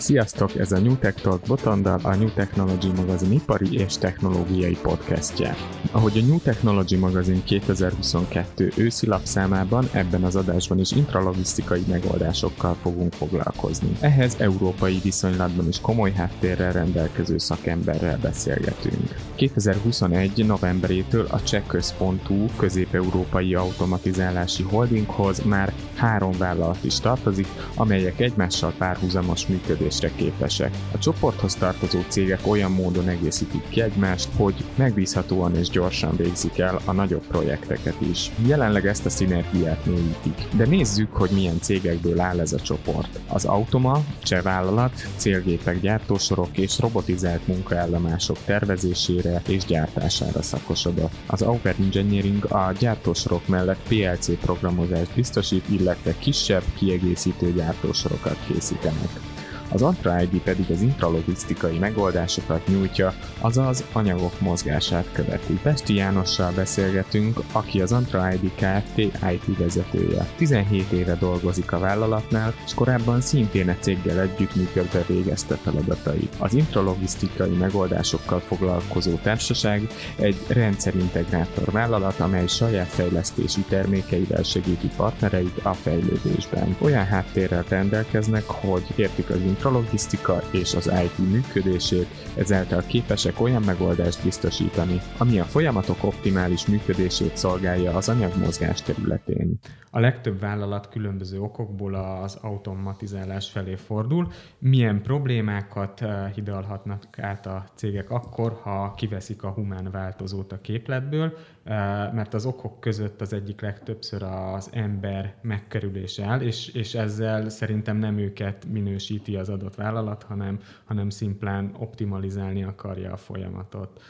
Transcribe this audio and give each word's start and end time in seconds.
Sziasztok, 0.00 0.56
ez 0.58 0.72
a 0.72 0.78
New 0.78 0.96
Tech 0.96 1.20
Talk 1.22 1.40
Botondal, 1.46 2.00
a 2.02 2.14
New 2.14 2.28
Technology 2.34 2.92
magazin 2.96 3.32
ipari 3.32 3.72
és 3.72 3.98
technológiai 3.98 4.76
podcastje. 4.82 5.54
Ahogy 5.90 6.18
a 6.18 6.26
New 6.26 6.38
Technology 6.38 6.96
magazin 6.96 7.44
2022 7.44 8.72
őszi 8.76 9.06
lapszámában, 9.06 9.88
ebben 9.92 10.24
az 10.24 10.36
adásban 10.36 10.78
is 10.78 10.92
intralogisztikai 10.92 11.84
megoldásokkal 11.88 12.74
fogunk 12.74 13.12
foglalkozni. 13.12 13.96
Ehhez 14.00 14.36
európai 14.38 14.98
viszonylatban 15.02 15.68
is 15.68 15.80
komoly 15.80 16.12
háttérrel 16.12 16.72
rendelkező 16.72 17.38
szakemberrel 17.38 18.18
beszélgetünk. 18.18 19.09
2021. 19.40 20.46
novemberétől 20.46 21.26
a 21.30 21.42
cseh 21.42 21.62
központú 21.66 22.46
közép-európai 22.56 23.54
automatizálási 23.54 24.62
holdinghoz 24.62 25.42
már 25.44 25.72
három 25.94 26.32
vállalat 26.38 26.84
is 26.84 27.00
tartozik, 27.00 27.46
amelyek 27.74 28.20
egymással 28.20 28.72
párhuzamos 28.78 29.46
működésre 29.46 30.10
képesek. 30.16 30.70
A 30.92 30.98
csoporthoz 30.98 31.54
tartozó 31.54 31.98
cégek 32.08 32.40
olyan 32.46 32.70
módon 32.70 33.08
egészítik 33.08 33.68
ki 33.68 33.80
egymást, 33.80 34.28
hogy 34.36 34.54
megbízhatóan 34.74 35.56
és 35.56 35.68
gyorsan 35.68 36.16
végzik 36.16 36.58
el 36.58 36.80
a 36.84 36.92
nagyobb 36.92 37.26
projekteket 37.26 38.00
is. 38.10 38.30
Jelenleg 38.46 38.86
ezt 38.86 39.06
a 39.06 39.10
szinergiát 39.10 39.86
mélyítik. 39.86 40.46
De 40.56 40.66
nézzük, 40.66 41.12
hogy 41.12 41.30
milyen 41.30 41.60
cégekből 41.60 42.20
áll 42.20 42.40
ez 42.40 42.52
a 42.52 42.60
csoport. 42.60 43.20
Az 43.28 43.44
Automa, 43.44 44.04
cseh 44.22 44.42
vállalat, 44.42 44.92
célgépek 45.16 45.80
gyártósorok 45.80 46.58
és 46.58 46.78
robotizált 46.78 47.46
munkaállomások 47.46 48.36
tervezésére 48.44 49.29
és 49.48 49.64
gyártására 49.64 50.42
szakosodott. 50.42 51.12
Az 51.26 51.42
Auber 51.42 51.74
Engineering 51.78 52.44
a 52.44 52.72
gyártósorok 52.78 53.48
mellett 53.48 53.88
PLC 53.88 54.38
programozást 54.40 55.14
biztosít, 55.14 55.68
illetve 55.68 56.14
kisebb 56.18 56.64
kiegészítő 56.78 57.52
gyártósorokat 57.52 58.36
készítenek. 58.46 59.29
Az 59.72 59.82
Antra 59.82 60.22
ID 60.22 60.40
pedig 60.42 60.70
az 60.70 60.82
intralogisztikai 60.82 61.78
megoldásokat 61.78 62.66
nyújtja, 62.66 63.14
azaz 63.40 63.84
anyagok 63.92 64.40
mozgását 64.40 65.06
követi. 65.12 65.58
Pesti 65.62 65.94
Jánossal 65.94 66.52
beszélgetünk, 66.52 67.40
aki 67.52 67.80
az 67.80 67.92
Antra 67.92 68.32
ID 68.32 68.50
Kft. 68.54 68.98
IT 69.32 69.58
vezetője. 69.58 70.28
17 70.36 70.90
éve 70.92 71.14
dolgozik 71.14 71.72
a 71.72 71.78
vállalatnál, 71.78 72.54
és 72.64 72.74
korábban 72.74 73.20
szintén 73.20 73.68
egy 73.68 73.82
céggel 73.82 74.20
együttműködve 74.20 75.04
végezte 75.06 75.54
feladatait. 75.54 76.34
Az 76.38 76.54
intralogisztikai 76.54 77.56
megoldásokkal 77.56 78.40
foglalkozó 78.40 79.14
társaság 79.14 79.88
egy 80.16 80.36
rendszerintegrátor 80.48 81.72
vállalat, 81.72 82.20
amely 82.20 82.46
saját 82.46 82.88
fejlesztési 82.88 83.60
termékeivel 83.68 84.42
segíti 84.42 84.90
partnereit 84.96 85.58
a 85.62 85.72
fejlődésben. 85.72 86.76
Olyan 86.78 87.04
háttérrel 87.04 87.64
rendelkeznek, 87.68 88.44
hogy 88.46 88.84
értik 88.96 89.30
az 89.30 89.40
intralogisztika 89.60 90.42
és 90.50 90.74
az 90.74 90.92
IT 91.04 91.30
működését, 91.30 92.06
ezáltal 92.36 92.82
képesek 92.86 93.40
olyan 93.40 93.62
megoldást 93.62 94.22
biztosítani, 94.22 95.00
ami 95.18 95.38
a 95.38 95.44
folyamatok 95.44 96.04
optimális 96.04 96.66
működését 96.66 97.36
szolgálja 97.36 97.94
az 97.94 98.08
anyagmozgás 98.08 98.82
területén. 98.82 99.58
A 99.92 100.00
legtöbb 100.00 100.40
vállalat 100.40 100.88
különböző 100.88 101.40
okokból 101.40 101.94
az 101.94 102.34
automatizálás 102.34 103.50
felé 103.50 103.74
fordul. 103.74 104.28
Milyen 104.58 105.02
problémákat 105.02 106.02
eh, 106.02 106.30
hidalhatnak 106.34 107.18
át 107.18 107.46
a 107.46 107.64
cégek 107.74 108.10
akkor, 108.10 108.58
ha 108.62 108.94
kiveszik 108.96 109.42
a 109.42 109.50
humán 109.50 109.88
változót 109.90 110.52
a 110.52 110.60
képletből, 110.60 111.36
eh, 111.64 111.74
mert 112.12 112.34
az 112.34 112.46
okok 112.46 112.80
között 112.80 113.20
az 113.20 113.32
egyik 113.32 113.60
legtöbbször 113.60 114.22
az 114.22 114.70
ember 114.72 115.34
megkerülése 115.42 116.24
áll, 116.24 116.40
és, 116.40 116.68
és 116.68 116.94
ezzel 116.94 117.48
szerintem 117.48 117.96
nem 117.96 118.18
őket 118.18 118.66
minősíti 118.72 119.36
az 119.36 119.49
adott 119.50 119.74
vállalat, 119.74 120.22
hanem, 120.22 120.58
hanem 120.84 121.10
szimplán 121.10 121.74
optimalizálni 121.78 122.64
akarja 122.64 123.12
a 123.12 123.16
folyamatot. 123.16 124.00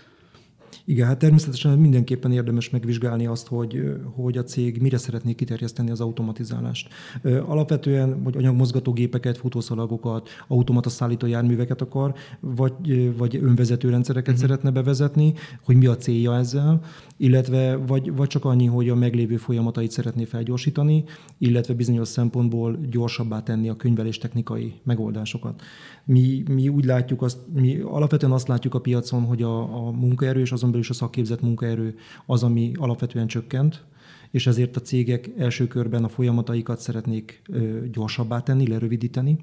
Igen, 0.84 1.06
hát 1.06 1.18
természetesen 1.18 1.78
mindenképpen 1.78 2.32
érdemes 2.32 2.70
megvizsgálni 2.70 3.26
azt, 3.26 3.46
hogy, 3.46 3.82
hogy 4.14 4.38
a 4.38 4.42
cég 4.42 4.80
mire 4.80 4.96
szeretné 4.96 5.32
kiterjeszteni 5.32 5.90
az 5.90 6.00
automatizálást. 6.00 6.88
Alapvetően, 7.46 8.20
hogy 8.24 8.36
anyagmozgatógépeket, 8.36 9.38
futószalagokat, 9.38 10.28
automata 10.48 10.88
szállító 10.88 11.26
járműveket 11.26 11.80
akar, 11.80 12.14
vagy, 12.40 13.16
vagy 13.16 13.36
önvezető 13.36 13.90
rendszereket 13.90 14.34
uh-huh. 14.34 14.48
szeretne 14.48 14.70
bevezetni, 14.70 15.34
hogy 15.64 15.76
mi 15.76 15.86
a 15.86 15.96
célja 15.96 16.36
ezzel, 16.36 16.80
illetve 17.16 17.76
vagy, 17.76 18.14
vagy 18.16 18.28
csak 18.28 18.44
annyi, 18.44 18.66
hogy 18.66 18.88
a 18.88 18.94
meglévő 18.94 19.36
folyamatait 19.36 19.90
szeretné 19.90 20.24
felgyorsítani, 20.24 21.04
illetve 21.38 21.74
bizonyos 21.74 22.08
szempontból 22.08 22.78
gyorsabbá 22.90 23.42
tenni 23.42 23.68
a 23.68 23.74
könyvelés 23.74 24.18
technikai 24.18 24.74
megoldásokat. 24.82 25.62
Mi, 26.10 26.42
mi 26.48 26.68
úgy 26.68 26.84
látjuk, 26.84 27.22
azt, 27.22 27.38
mi 27.52 27.78
alapvetően 27.78 28.32
azt 28.32 28.48
látjuk 28.48 28.74
a 28.74 28.80
piacon, 28.80 29.22
hogy 29.22 29.42
a, 29.42 29.86
a 29.86 29.90
munkaerő 29.90 30.40
és 30.40 30.52
azon 30.52 30.68
belül 30.68 30.84
is 30.84 30.90
a 30.90 30.94
szakképzett 30.94 31.40
munkaerő 31.40 31.94
az, 32.26 32.42
ami 32.42 32.72
alapvetően 32.74 33.26
csökkent, 33.26 33.84
és 34.30 34.46
ezért 34.46 34.76
a 34.76 34.80
cégek 34.80 35.30
első 35.36 35.66
körben 35.66 36.04
a 36.04 36.08
folyamataikat 36.08 36.80
szeretnék 36.80 37.42
gyorsabbá 37.92 38.40
tenni, 38.40 38.66
lerövidíteni, 38.66 39.38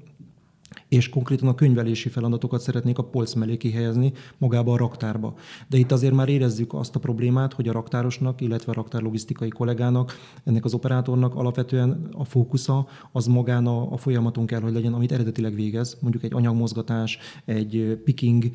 és 0.88 1.08
konkrétan 1.08 1.48
a 1.48 1.54
könyvelési 1.54 2.08
feladatokat 2.08 2.60
szeretnék 2.60 2.98
a 2.98 3.04
polc 3.04 3.34
mellé 3.34 3.56
kihelyezni 3.56 4.12
magába 4.38 4.72
a 4.72 4.76
raktárba. 4.76 5.34
De 5.68 5.76
itt 5.76 5.92
azért 5.92 6.14
már 6.14 6.28
érezzük 6.28 6.74
azt 6.74 6.96
a 6.96 6.98
problémát, 6.98 7.52
hogy 7.52 7.68
a 7.68 7.72
raktárosnak, 7.72 8.40
illetve 8.40 8.72
a 8.72 8.74
raktárlogisztikai 8.74 9.48
kollégának, 9.48 10.12
ennek 10.44 10.64
az 10.64 10.74
operátornak 10.74 11.34
alapvetően 11.34 12.08
a 12.12 12.24
fókusza 12.24 12.86
az 13.12 13.26
magán 13.26 13.66
a, 13.66 13.92
a 13.92 13.96
folyamaton 13.96 14.46
kell, 14.46 14.60
hogy 14.60 14.72
legyen, 14.72 14.92
amit 14.92 15.12
eredetileg 15.12 15.54
végez, 15.54 15.96
mondjuk 16.00 16.24
egy 16.24 16.34
anyagmozgatás, 16.34 17.18
egy 17.44 18.00
picking 18.04 18.50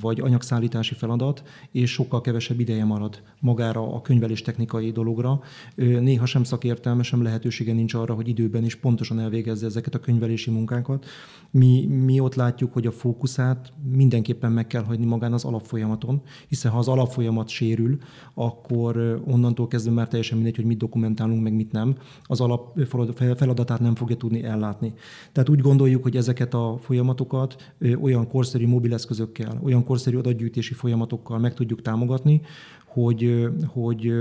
vagy 0.00 0.20
anyagszállítási 0.20 0.94
feladat, 0.94 1.42
és 1.72 1.90
sokkal 1.90 2.20
kevesebb 2.20 2.60
ideje 2.60 2.84
marad 2.84 3.22
magára 3.40 3.94
a 3.94 4.00
könyvelés 4.00 4.42
technikai 4.42 4.90
dologra. 4.90 5.40
Néha 5.74 6.26
sem 6.26 6.44
szakértelme, 6.44 7.02
sem 7.02 7.22
lehetősége 7.22 7.72
nincs 7.72 7.94
arra, 7.94 8.14
hogy 8.14 8.28
időben 8.28 8.64
is 8.64 8.74
pontosan 8.74 9.20
elvégezze 9.20 9.66
ezeket 9.66 9.94
a 9.94 10.00
könyvelési 10.00 10.50
munkákat. 10.50 11.06
Mi, 11.50 11.77
mi 11.86 12.20
ott 12.20 12.34
látjuk, 12.34 12.72
hogy 12.72 12.86
a 12.86 12.90
fókuszát 12.90 13.72
mindenképpen 13.92 14.52
meg 14.52 14.66
kell 14.66 14.82
hagyni 14.82 15.06
magán 15.06 15.32
az 15.32 15.44
alapfolyamaton, 15.44 16.22
hiszen 16.48 16.70
ha 16.70 16.78
az 16.78 16.88
alapfolyamat 16.88 17.48
sérül, 17.48 17.98
akkor 18.34 19.22
onnantól 19.26 19.66
kezdve 19.68 19.92
már 19.92 20.08
teljesen 20.08 20.36
mindegy, 20.36 20.56
hogy 20.56 20.64
mit 20.64 20.78
dokumentálunk, 20.78 21.42
meg 21.42 21.54
mit 21.54 21.72
nem. 21.72 21.96
Az 22.22 22.40
alap 22.40 22.78
feladatát 23.36 23.80
nem 23.80 23.94
fogja 23.94 24.16
tudni 24.16 24.42
ellátni. 24.42 24.92
Tehát 25.32 25.48
úgy 25.48 25.60
gondoljuk, 25.60 26.02
hogy 26.02 26.16
ezeket 26.16 26.54
a 26.54 26.76
folyamatokat 26.80 27.72
olyan 28.00 28.28
korszerű 28.28 28.66
mobileszközökkel, 28.66 29.60
olyan 29.62 29.84
korszerű 29.84 30.16
adatgyűjtési 30.16 30.74
folyamatokkal 30.74 31.38
meg 31.38 31.54
tudjuk 31.54 31.82
támogatni, 31.82 32.40
hogy, 32.86 33.48
hogy 33.66 34.12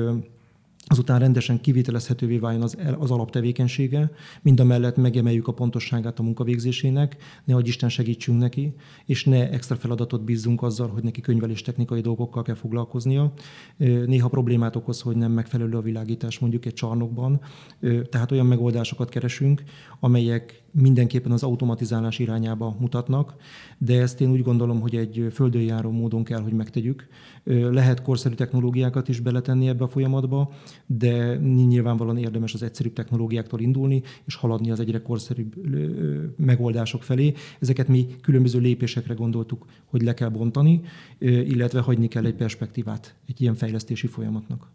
azután 0.87 1.19
rendesen 1.19 1.61
kivitelezhetővé 1.61 2.37
váljon 2.37 2.61
az, 2.61 2.77
az 2.99 3.11
alaptevékenysége, 3.11 4.11
mind 4.41 4.59
a 4.59 4.63
mellett 4.63 4.95
megemeljük 4.97 5.47
a 5.47 5.53
pontosságát 5.53 6.19
a 6.19 6.23
munkavégzésének, 6.23 7.15
ne 7.45 7.53
hogy 7.53 7.67
Isten 7.67 7.89
segítsünk 7.89 8.39
neki, 8.39 8.75
és 9.05 9.25
ne 9.25 9.49
extra 9.49 9.75
feladatot 9.75 10.23
bízzunk 10.23 10.61
azzal, 10.61 10.87
hogy 10.87 11.03
neki 11.03 11.21
könyvelés 11.21 11.61
technikai 11.61 12.01
dolgokkal 12.01 12.43
kell 12.43 12.55
foglalkoznia. 12.55 13.33
Néha 14.05 14.27
problémát 14.27 14.75
okoz, 14.75 15.01
hogy 15.01 15.15
nem 15.15 15.31
megfelelő 15.31 15.77
a 15.77 15.81
világítás 15.81 16.39
mondjuk 16.39 16.65
egy 16.65 16.73
csarnokban, 16.73 17.41
tehát 18.09 18.31
olyan 18.31 18.45
megoldásokat 18.45 19.09
keresünk, 19.09 19.63
amelyek 19.99 20.65
mindenképpen 20.81 21.31
az 21.31 21.43
automatizálás 21.43 22.19
irányába 22.19 22.75
mutatnak, 22.79 23.35
de 23.77 24.01
ezt 24.01 24.21
én 24.21 24.31
úgy 24.31 24.41
gondolom, 24.41 24.79
hogy 24.79 24.95
egy 24.95 25.27
földön 25.31 25.61
járó 25.61 25.91
módon 25.91 26.23
kell, 26.23 26.41
hogy 26.41 26.53
megtegyük. 26.53 27.07
Lehet 27.43 28.01
korszerű 28.01 28.35
technológiákat 28.35 29.07
is 29.07 29.19
beletenni 29.19 29.67
ebbe 29.67 29.83
a 29.83 29.87
folyamatba, 29.87 30.53
de 30.85 31.35
nyilvánvalóan 31.35 32.17
érdemes 32.17 32.53
az 32.53 32.63
egyszerűbb 32.63 32.93
technológiáktól 32.93 33.59
indulni, 33.59 34.01
és 34.25 34.35
haladni 34.35 34.71
az 34.71 34.79
egyre 34.79 35.01
korszerűbb 35.01 35.55
megoldások 36.37 37.03
felé. 37.03 37.33
Ezeket 37.59 37.87
mi 37.87 38.05
különböző 38.21 38.59
lépésekre 38.59 39.13
gondoltuk, 39.13 39.65
hogy 39.85 40.01
le 40.01 40.13
kell 40.13 40.29
bontani, 40.29 40.81
illetve 41.19 41.79
hagyni 41.79 42.07
kell 42.07 42.25
egy 42.25 42.35
perspektívát 42.35 43.15
egy 43.27 43.41
ilyen 43.41 43.55
fejlesztési 43.55 44.07
folyamatnak. 44.07 44.69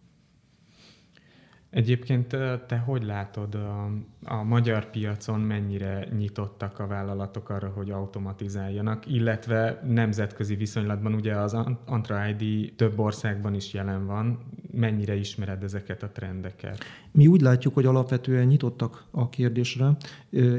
Egyébként 1.73 2.29
te 2.67 2.83
hogy 2.87 3.05
látod 3.05 3.55
a, 3.55 3.91
a 4.25 4.43
magyar 4.43 4.91
piacon 4.91 5.41
mennyire 5.41 6.09
nyitottak 6.17 6.79
a 6.79 6.87
vállalatok 6.87 7.49
arra, 7.49 7.69
hogy 7.69 7.91
automatizáljanak, 7.91 9.07
illetve 9.07 9.83
nemzetközi 9.87 10.55
viszonylatban 10.55 11.15
ugye 11.15 11.35
az 11.35 11.57
Antra 11.87 12.29
ID 12.29 12.73
több 12.77 12.99
országban 12.99 13.55
is 13.55 13.73
jelen 13.73 14.07
van, 14.07 14.39
mennyire 14.71 15.15
ismered 15.15 15.63
ezeket 15.63 16.03
a 16.03 16.11
trendeket? 16.11 16.85
Mi 17.11 17.27
úgy 17.27 17.41
látjuk, 17.41 17.75
hogy 17.75 17.87
alapvetően 17.87 18.47
nyitottak 18.47 19.05
a 19.11 19.29
kérdésre, 19.29 19.97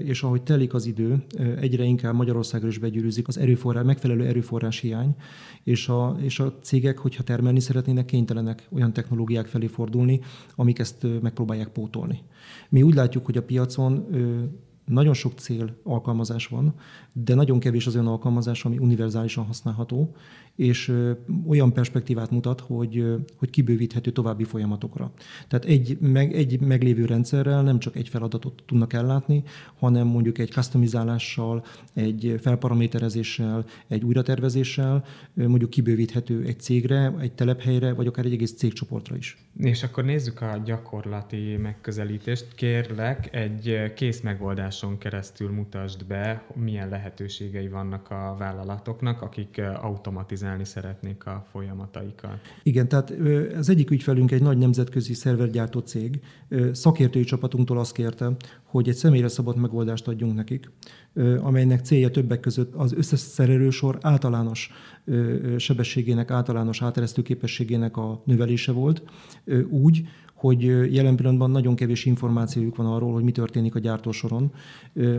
és 0.03 0.23
ahogy 0.23 0.43
telik 0.43 0.73
az 0.73 0.85
idő, 0.85 1.23
egyre 1.59 1.83
inkább 1.83 2.13
Magyarországra 2.13 2.67
is 2.67 2.77
begyűrűzik 2.77 3.27
az 3.27 3.37
erőforrás, 3.37 3.83
megfelelő 3.83 4.25
erőforrás 4.25 4.79
hiány, 4.79 5.15
és 5.63 5.87
a, 5.87 6.17
és 6.21 6.39
a 6.39 6.59
cégek, 6.61 6.97
hogyha 6.97 7.23
termelni 7.23 7.59
szeretnének, 7.59 8.05
kénytelenek 8.05 8.67
olyan 8.71 8.93
technológiák 8.93 9.47
felé 9.47 9.67
fordulni, 9.67 10.19
amik 10.55 10.79
ezt 10.79 11.02
megpróbálják 11.21 11.67
pótolni. 11.67 12.21
Mi 12.69 12.81
úgy 12.81 12.93
látjuk, 12.93 13.25
hogy 13.25 13.37
a 13.37 13.43
piacon 13.43 14.07
nagyon 14.85 15.13
sok 15.13 15.33
cél 15.33 15.75
alkalmazás 15.83 16.47
van, 16.47 16.75
de 17.13 17.35
nagyon 17.35 17.59
kevés 17.59 17.87
az 17.87 17.93
olyan 17.93 18.07
alkalmazás, 18.07 18.65
ami 18.65 18.77
univerzálisan 18.77 19.45
használható, 19.45 20.15
és 20.55 20.93
olyan 21.47 21.73
perspektívát 21.73 22.31
mutat, 22.31 22.59
hogy, 22.59 23.05
hogy 23.35 23.49
kibővíthető 23.49 24.11
további 24.11 24.43
folyamatokra. 24.43 25.11
Tehát 25.47 25.65
egy, 25.65 25.97
meg, 25.99 26.33
egy 26.33 26.59
meglévő 26.59 27.05
rendszerrel 27.05 27.63
nem 27.63 27.79
csak 27.79 27.95
egy 27.95 28.09
feladatot 28.09 28.63
tudnak 28.65 28.93
ellátni, 28.93 29.43
hanem 29.79 30.07
mondjuk 30.07 30.37
egy 30.37 30.49
customizálással, 30.49 31.65
egy 31.93 32.35
felparaméterezéssel, 32.41 33.65
egy 33.87 34.03
újratervezéssel 34.03 35.05
mondjuk 35.33 35.69
kibővíthető 35.69 36.43
egy 36.45 36.59
cégre, 36.59 37.13
egy 37.19 37.33
telephelyre, 37.33 37.93
vagy 37.93 38.07
akár 38.07 38.25
egy 38.25 38.33
egész 38.33 38.55
cégcsoportra 38.55 39.15
is. 39.15 39.37
És 39.57 39.83
akkor 39.83 40.03
nézzük 40.03 40.41
a 40.41 40.61
gyakorlati 40.65 41.57
megközelítést. 41.57 42.55
Kérlek, 42.55 43.35
egy 43.35 43.93
kész 43.95 44.21
megoldáson 44.21 44.97
keresztül 44.97 45.51
mutasd 45.51 46.05
be, 46.05 46.45
milyen 46.55 46.89
lehetőségei 46.89 47.67
vannak 47.67 48.09
a 48.09 48.35
vállalatoknak, 48.39 49.21
akik 49.21 49.61
automatizálni 50.43 50.65
szeretnék 50.65 51.25
a 51.25 51.45
folyamataikat. 51.51 52.37
Igen, 52.63 52.87
tehát 52.87 53.13
az 53.57 53.69
egyik 53.69 53.91
ügyfelünk 53.91 54.31
egy 54.31 54.41
nagy 54.41 54.57
nemzetközi 54.57 55.13
szervergyártó 55.13 55.79
cég. 55.79 56.19
Szakértői 56.71 57.23
csapatunktól 57.23 57.79
azt 57.79 57.93
kérte, 57.93 58.35
hogy 58.63 58.89
egy 58.89 58.95
személyre 58.95 59.27
szabott 59.27 59.55
megoldást 59.55 60.07
adjunk 60.07 60.35
nekik, 60.35 60.71
amelynek 61.39 61.85
célja 61.85 62.09
többek 62.09 62.39
között 62.39 62.73
az 62.73 62.93
összes 62.93 63.19
általános 64.01 64.71
sebességének, 65.57 66.31
általános 66.31 66.81
áteresztő 66.81 67.21
képességének 67.21 67.97
a 67.97 68.21
növelése 68.25 68.71
volt, 68.71 69.03
úgy, 69.69 70.07
hogy 70.43 70.93
jelen 70.93 71.15
pillanatban 71.15 71.51
nagyon 71.51 71.75
kevés 71.75 72.05
információjuk 72.05 72.75
van 72.75 72.85
arról, 72.85 73.13
hogy 73.13 73.23
mi 73.23 73.31
történik 73.31 73.75
a 73.75 73.79
gyártósoron. 73.79 74.51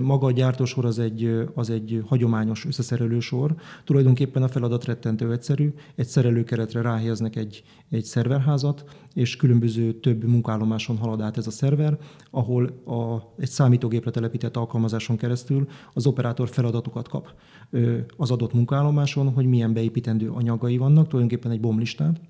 Maga 0.01 0.27
a 0.27 0.31
gyártósor 0.31 0.85
az 0.85 0.99
egy, 0.99 1.49
az 1.55 1.71
egy 1.71 2.03
hagyományos 2.07 2.67
összeszerelősor. 2.67 3.55
Tulajdonképpen 3.85 4.43
a 4.43 4.49
feladat 4.49 4.85
rettentő 4.85 5.33
egyszerű. 5.33 5.73
Egy 5.95 6.07
szerelőkeretre 6.07 6.83
ráhelyeznek 6.83 7.37
egy, 7.37 7.63
egy 7.91 8.05
szerverházat, 8.05 8.85
és 9.15 9.37
különböző 9.37 9.93
több 9.93 10.25
munkállomáson 10.25 10.97
halad 10.97 11.21
át 11.21 11.37
ez 11.37 11.47
a 11.47 11.51
szerver, 11.51 11.99
ahol 12.31 12.65
a, 12.87 13.33
egy 13.39 13.49
számítógépre 13.49 14.11
telepített 14.11 14.57
alkalmazáson 14.57 15.17
keresztül 15.17 15.69
az 15.93 16.07
operátor 16.07 16.49
feladatokat 16.49 17.09
kap 17.09 17.33
az 18.17 18.31
adott 18.31 18.53
munkállomáson, 18.53 19.33
hogy 19.33 19.47
milyen 19.47 19.73
beépítendő 19.73 20.31
anyagai 20.31 20.77
vannak, 20.77 21.09
tulajdonképpen 21.09 21.51
egy 21.51 21.61
bomlistát, 21.61 22.21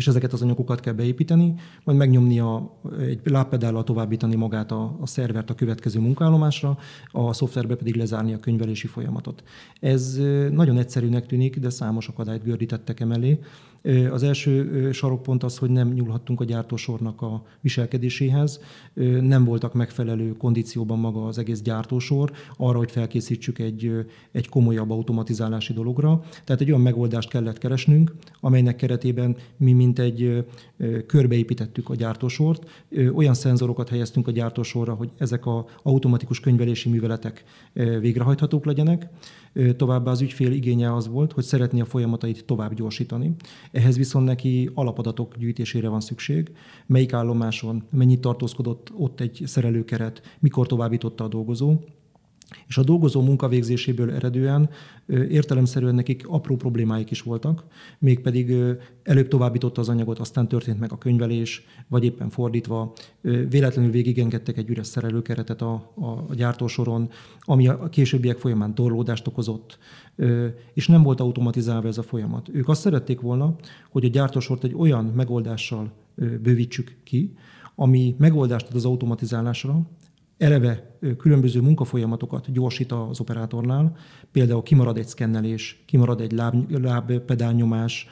és 0.00 0.06
ezeket 0.06 0.32
az 0.32 0.42
anyagokat 0.42 0.80
kell 0.80 0.92
beépíteni, 0.92 1.54
majd 1.84 1.98
megnyomni 1.98 2.40
a, 2.40 2.80
egy 3.00 3.20
lábpedállal 3.24 3.84
továbbítani 3.84 4.34
magát 4.34 4.72
a, 4.72 4.96
a 5.00 5.06
szervert 5.06 5.50
a 5.50 5.54
következő 5.54 6.00
munkállomásra, 6.00 6.78
a 7.10 7.32
szoftverbe 7.32 7.74
pedig 7.74 7.96
lezárni 7.96 8.32
a 8.32 8.38
könyvelési 8.38 8.86
folyamatot. 8.86 9.42
Ez 9.80 10.20
nagyon 10.50 10.78
egyszerűnek 10.78 11.26
tűnik, 11.26 11.58
de 11.58 11.70
számos 11.70 12.08
akadályt 12.08 12.44
gördítettek 12.44 13.00
emellé. 13.00 13.38
Az 14.10 14.22
első 14.22 14.92
sarokpont 14.92 15.42
az, 15.42 15.58
hogy 15.58 15.70
nem 15.70 15.92
nyúlhattunk 15.92 16.40
a 16.40 16.44
gyártósornak 16.44 17.22
a 17.22 17.42
viselkedéséhez, 17.60 18.60
nem 19.20 19.44
voltak 19.44 19.74
megfelelő 19.74 20.36
kondícióban 20.36 20.98
maga 20.98 21.26
az 21.26 21.38
egész 21.38 21.60
gyártósor 21.60 22.32
arra, 22.56 22.78
hogy 22.78 22.90
felkészítsük 22.90 23.58
egy, 23.58 24.06
egy 24.32 24.48
komolyabb 24.48 24.90
automatizálási 24.90 25.72
dologra. 25.72 26.22
Tehát 26.44 26.60
egy 26.60 26.68
olyan 26.68 26.80
megoldást 26.80 27.28
kellett 27.28 27.58
keresnünk, 27.58 28.14
amelynek 28.40 28.76
keretében 28.76 29.36
mi 29.56 29.72
mint 29.72 29.98
egy 29.98 30.46
körbeépítettük 31.06 31.88
a 31.88 31.94
gyártósort, 31.94 32.86
olyan 33.14 33.34
szenzorokat 33.34 33.88
helyeztünk 33.88 34.28
a 34.28 34.30
gyártósorra, 34.30 34.94
hogy 34.94 35.10
ezek 35.18 35.46
az 35.46 35.62
automatikus 35.82 36.40
könyvelési 36.40 36.88
műveletek 36.88 37.44
végrehajthatók 38.00 38.64
legyenek, 38.64 39.08
Továbbá 39.76 40.10
az 40.10 40.20
ügyfél 40.20 40.52
igénye 40.52 40.94
az 40.94 41.08
volt, 41.08 41.32
hogy 41.32 41.44
szeretné 41.44 41.80
a 41.80 41.84
folyamatait 41.84 42.44
tovább 42.44 42.74
gyorsítani. 42.74 43.34
Ehhez 43.72 43.96
viszont 43.96 44.24
neki 44.24 44.70
alapadatok 44.74 45.36
gyűjtésére 45.36 45.88
van 45.88 46.00
szükség. 46.00 46.50
Melyik 46.86 47.12
állomáson, 47.12 47.82
mennyit 47.90 48.20
tartózkodott 48.20 48.92
ott 48.96 49.20
egy 49.20 49.42
szerelőkeret, 49.46 50.36
mikor 50.40 50.66
továbbította 50.66 51.24
a 51.24 51.28
dolgozó, 51.28 51.76
és 52.66 52.78
a 52.78 52.82
dolgozó 52.82 53.20
munkavégzéséből 53.20 54.10
eredően 54.10 54.70
értelemszerűen 55.06 55.94
nekik 55.94 56.28
apró 56.28 56.56
problémáik 56.56 57.10
is 57.10 57.22
voltak, 57.22 57.64
mégpedig 57.98 58.54
előbb 59.02 59.28
továbbította 59.28 59.80
az 59.80 59.88
anyagot, 59.88 60.18
aztán 60.18 60.48
történt 60.48 60.80
meg 60.80 60.92
a 60.92 60.98
könyvelés, 60.98 61.64
vagy 61.88 62.04
éppen 62.04 62.30
fordítva, 62.30 62.92
véletlenül 63.48 63.90
végigengedtek 63.90 64.56
egy 64.56 64.68
üres 64.68 64.86
szerelőkeretet 64.86 65.62
a, 65.62 65.72
a 66.28 66.34
gyártósoron, 66.34 67.10
ami 67.40 67.68
a 67.68 67.88
későbbiek 67.88 68.38
folyamán 68.38 68.74
torlódást 68.74 69.26
okozott, 69.26 69.78
és 70.74 70.88
nem 70.88 71.02
volt 71.02 71.20
automatizálva 71.20 71.88
ez 71.88 71.98
a 71.98 72.02
folyamat. 72.02 72.48
Ők 72.52 72.68
azt 72.68 72.80
szerették 72.80 73.20
volna, 73.20 73.54
hogy 73.90 74.04
a 74.04 74.08
gyártósort 74.08 74.64
egy 74.64 74.74
olyan 74.74 75.04
megoldással 75.04 75.92
bővítsük 76.14 76.96
ki, 77.04 77.34
ami 77.74 78.14
megoldást 78.18 78.68
ad 78.68 78.74
az 78.74 78.84
automatizálásra, 78.84 79.86
eleve 80.38 80.98
különböző 81.16 81.60
munkafolyamatokat 81.60 82.52
gyorsít 82.52 82.92
az 82.92 83.20
operátornál, 83.20 83.96
például 84.32 84.62
kimarad 84.62 84.98
egy 84.98 85.06
szkennelés, 85.06 85.82
kimarad 85.86 86.20
egy 86.20 86.32
láb, 86.32 86.70
lábpedálnyomás, 86.70 88.06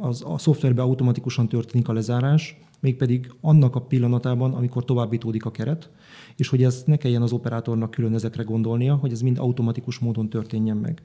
az, 0.00 0.22
a 0.26 0.38
szoftverbe 0.38 0.82
automatikusan 0.82 1.48
történik 1.48 1.88
a 1.88 1.92
lezárás, 1.92 2.58
mégpedig 2.80 3.32
annak 3.40 3.74
a 3.74 3.80
pillanatában, 3.80 4.54
amikor 4.54 4.84
továbbítódik 4.84 5.44
a 5.44 5.50
keret, 5.50 5.90
és 6.36 6.48
hogy 6.48 6.62
ez 6.62 6.82
ne 6.86 6.96
kelljen 6.96 7.22
az 7.22 7.32
operátornak 7.32 7.90
külön 7.90 8.14
ezekre 8.14 8.42
gondolnia, 8.42 8.94
hogy 8.94 9.12
ez 9.12 9.20
mind 9.20 9.38
automatikus 9.38 9.98
módon 9.98 10.28
történjen 10.28 10.76
meg. 10.76 11.02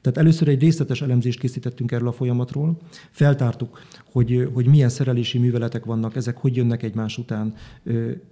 Tehát 0.00 0.18
először 0.18 0.48
egy 0.48 0.60
részletes 0.60 1.02
elemzést 1.02 1.40
készítettünk 1.40 1.92
erről 1.92 2.08
a 2.08 2.12
folyamatról, 2.12 2.76
feltártuk, 3.10 3.80
hogy, 4.12 4.48
hogy 4.52 4.66
milyen 4.66 4.88
szerelési 4.88 5.38
műveletek 5.38 5.84
vannak, 5.84 6.16
ezek 6.16 6.36
hogy 6.36 6.56
jönnek 6.56 6.82
egymás 6.82 7.18
után, 7.18 7.54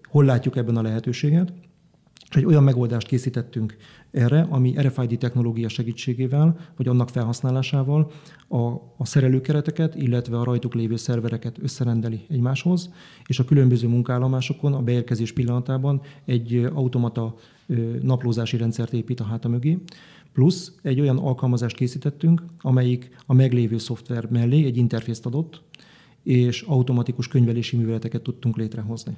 hol 0.08 0.24
látjuk 0.24 0.56
ebben 0.56 0.76
a 0.76 0.82
lehetőséget, 0.82 1.52
és 2.32 2.38
egy 2.38 2.44
olyan 2.44 2.62
megoldást 2.62 3.06
készítettünk 3.06 3.76
erre, 4.10 4.46
ami 4.50 4.74
RFID 4.78 5.18
technológia 5.18 5.68
segítségével, 5.68 6.58
vagy 6.76 6.88
annak 6.88 7.08
felhasználásával 7.08 8.10
a, 8.48 8.58
a 8.96 9.04
szerelőkereteket, 9.04 9.94
illetve 9.94 10.38
a 10.38 10.44
rajtuk 10.44 10.74
lévő 10.74 10.96
szervereket 10.96 11.58
összerendeli 11.62 12.20
egymáshoz, 12.28 12.90
és 13.26 13.38
a 13.38 13.44
különböző 13.44 13.88
munkállomásokon 13.88 14.72
a 14.72 14.82
beérkezés 14.82 15.32
pillanatában 15.32 16.00
egy 16.24 16.68
automata 16.74 17.34
naplózási 18.02 18.56
rendszert 18.56 18.92
épít 18.92 19.20
a 19.20 19.24
háta 19.24 19.48
mögé, 19.48 19.78
plusz 20.32 20.72
egy 20.82 21.00
olyan 21.00 21.18
alkalmazást 21.18 21.76
készítettünk, 21.76 22.42
amelyik 22.60 23.10
a 23.26 23.34
meglévő 23.34 23.78
szoftver 23.78 24.30
mellé 24.30 24.64
egy 24.64 24.76
interfészt 24.76 25.26
adott, 25.26 25.62
és 26.22 26.62
automatikus 26.62 27.28
könyvelési 27.28 27.76
műveleteket 27.76 28.22
tudtunk 28.22 28.56
létrehozni. 28.56 29.16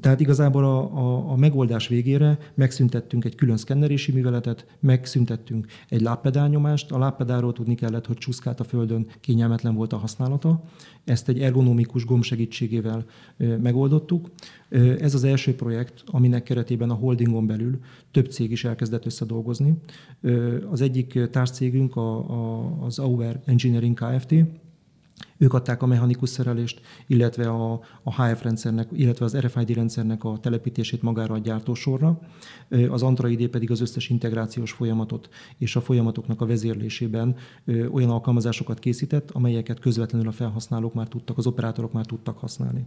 Tehát 0.00 0.20
igazából 0.20 0.64
a, 0.64 0.96
a, 0.96 1.30
a 1.30 1.36
megoldás 1.36 1.88
végére 1.88 2.38
megszüntettünk 2.54 3.24
egy 3.24 3.34
külön 3.34 3.56
szkennerési 3.56 4.12
műveletet, 4.12 4.66
megszüntettünk 4.80 5.66
egy 5.88 6.00
lábpedálnyomást. 6.00 6.92
A 6.92 6.98
lábpedálról 6.98 7.52
tudni 7.52 7.74
kellett, 7.74 8.06
hogy 8.06 8.16
csúszkált 8.16 8.60
a 8.60 8.64
földön, 8.64 9.06
kényelmetlen 9.20 9.74
volt 9.74 9.92
a 9.92 9.96
használata. 9.96 10.62
Ezt 11.04 11.28
egy 11.28 11.40
ergonomikus 11.40 12.04
gomb 12.04 12.22
segítségével 12.22 13.04
megoldottuk. 13.36 14.30
Ez 14.98 15.14
az 15.14 15.24
első 15.24 15.54
projekt, 15.54 16.02
aminek 16.06 16.42
keretében 16.42 16.90
a 16.90 16.94
holdingon 16.94 17.46
belül 17.46 17.78
több 18.10 18.30
cég 18.30 18.50
is 18.50 18.64
elkezdett 18.64 19.06
összedolgozni. 19.06 19.74
Az 20.70 20.80
egyik 20.80 21.28
társcégünk 21.30 21.96
a, 21.96 22.30
a, 22.30 22.72
az 22.80 22.98
Auer 22.98 23.40
Engineering 23.44 23.98
Kft., 23.98 24.34
ők 25.38 25.52
adták 25.54 25.82
a 25.82 25.86
mechanikus 25.86 26.28
szerelést, 26.28 26.80
illetve 27.06 27.48
a, 27.48 27.80
a 28.02 28.22
HF 28.22 28.42
rendszernek, 28.42 28.88
illetve 28.92 29.24
az 29.24 29.36
RFID 29.36 29.70
rendszernek 29.70 30.24
a 30.24 30.38
telepítését 30.40 31.02
magára 31.02 31.34
a 31.34 31.38
gyártósorra. 31.38 32.20
Az 32.88 33.02
Android 33.02 33.48
pedig 33.48 33.70
az 33.70 33.80
összes 33.80 34.08
integrációs 34.08 34.72
folyamatot 34.72 35.28
és 35.58 35.76
a 35.76 35.80
folyamatoknak 35.80 36.40
a 36.40 36.46
vezérlésében 36.46 37.36
olyan 37.92 38.10
alkalmazásokat 38.10 38.78
készített, 38.78 39.30
amelyeket 39.30 39.80
közvetlenül 39.80 40.28
a 40.28 40.32
felhasználók 40.32 40.94
már 40.94 41.08
tudtak, 41.08 41.38
az 41.38 41.46
operátorok 41.46 41.92
már 41.92 42.06
tudtak 42.06 42.38
használni. 42.38 42.86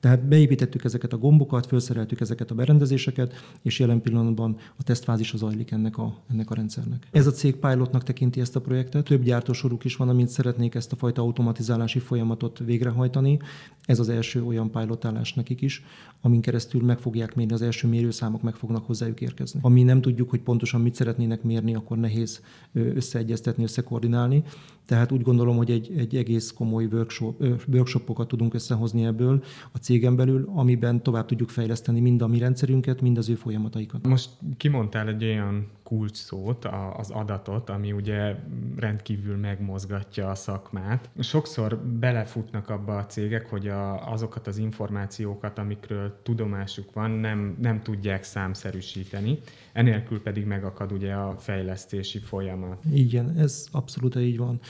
Tehát 0.00 0.28
beépítettük 0.28 0.84
ezeket 0.84 1.12
a 1.12 1.18
gombokat, 1.18 1.66
felszereltük 1.66 2.20
ezeket 2.20 2.50
a 2.50 2.54
berendezéseket, 2.54 3.34
és 3.62 3.78
jelen 3.78 4.00
pillanatban 4.00 4.56
a 4.76 4.82
tesztfázisa 4.82 5.36
zajlik 5.36 5.70
ennek 5.70 5.98
a, 5.98 6.14
ennek 6.30 6.50
a 6.50 6.54
rendszernek. 6.54 7.06
Ez 7.10 7.26
a 7.26 7.30
cég 7.30 7.56
pilotnak 7.56 8.02
tekinti 8.02 8.40
ezt 8.40 8.56
a 8.56 8.60
projektet, 8.60 9.04
több 9.04 9.22
gyártósoruk 9.22 9.84
is 9.84 9.96
van, 9.96 10.08
amint 10.08 10.28
szeretnék 10.28 10.74
ezt 10.74 10.92
a 10.92 10.96
fajta 10.96 11.22
automatizálást 11.22 11.85
automatizálási 11.86 11.98
folyamatot 11.98 12.58
végrehajtani. 12.58 13.38
Ez 13.86 13.98
az 13.98 14.08
első 14.08 14.44
olyan 14.44 14.70
pilotálás 14.70 15.34
nekik 15.34 15.60
is, 15.60 15.84
amin 16.20 16.40
keresztül 16.40 16.82
meg 16.82 16.98
fogják 16.98 17.34
mérni, 17.34 17.52
az 17.52 17.62
első 17.62 17.88
mérőszámok 17.88 18.42
meg 18.42 18.54
fognak 18.54 18.86
hozzájuk 18.86 19.20
érkezni. 19.20 19.60
Ami 19.62 19.82
nem 19.82 20.00
tudjuk, 20.00 20.30
hogy 20.30 20.40
pontosan 20.40 20.80
mit 20.80 20.94
szeretnének 20.94 21.42
mérni, 21.42 21.74
akkor 21.74 21.98
nehéz 21.98 22.42
összeegyeztetni, 22.72 23.62
összekoordinálni. 23.62 24.42
Tehát 24.84 25.12
úgy 25.12 25.22
gondolom, 25.22 25.56
hogy 25.56 25.70
egy, 25.70 25.92
egy 25.96 26.16
egész 26.16 26.50
komoly 26.50 26.84
workshop, 26.84 27.44
workshopokat 27.72 28.28
tudunk 28.28 28.54
összehozni 28.54 29.04
ebből 29.04 29.42
a 29.72 29.78
cégen 29.78 30.16
belül, 30.16 30.50
amiben 30.54 31.02
tovább 31.02 31.26
tudjuk 31.26 31.48
fejleszteni 31.48 32.00
mind 32.00 32.22
a 32.22 32.26
mi 32.26 32.38
rendszerünket, 32.38 33.00
mind 33.00 33.18
az 33.18 33.28
ő 33.28 33.34
folyamataikat. 33.34 34.06
Most 34.06 34.30
kimondtál 34.56 35.08
egy 35.08 35.24
olyan 35.24 35.66
kulcs 35.86 36.16
szót, 36.16 36.68
az 36.96 37.10
adatot, 37.10 37.70
ami 37.70 37.92
ugye 37.92 38.34
rendkívül 38.76 39.36
megmozgatja 39.36 40.30
a 40.30 40.34
szakmát. 40.34 41.10
Sokszor 41.18 41.78
belefutnak 41.78 42.68
abba 42.68 42.96
a 42.96 43.06
cégek, 43.06 43.50
hogy 43.50 43.68
a, 43.68 44.12
azokat 44.12 44.46
az 44.46 44.58
információkat, 44.58 45.58
amikről 45.58 46.20
tudomásuk 46.22 46.92
van, 46.92 47.10
nem, 47.10 47.56
nem 47.60 47.82
tudják 47.82 48.22
számszerűsíteni, 48.22 49.38
enélkül 49.72 50.22
pedig 50.22 50.44
megakad 50.44 50.92
ugye 50.92 51.12
a 51.12 51.34
fejlesztési 51.38 52.18
folyamat. 52.18 52.78
Igen, 52.92 53.38
ez 53.38 53.66
abszolút 53.72 54.16
így 54.16 54.38
van. 54.38 54.60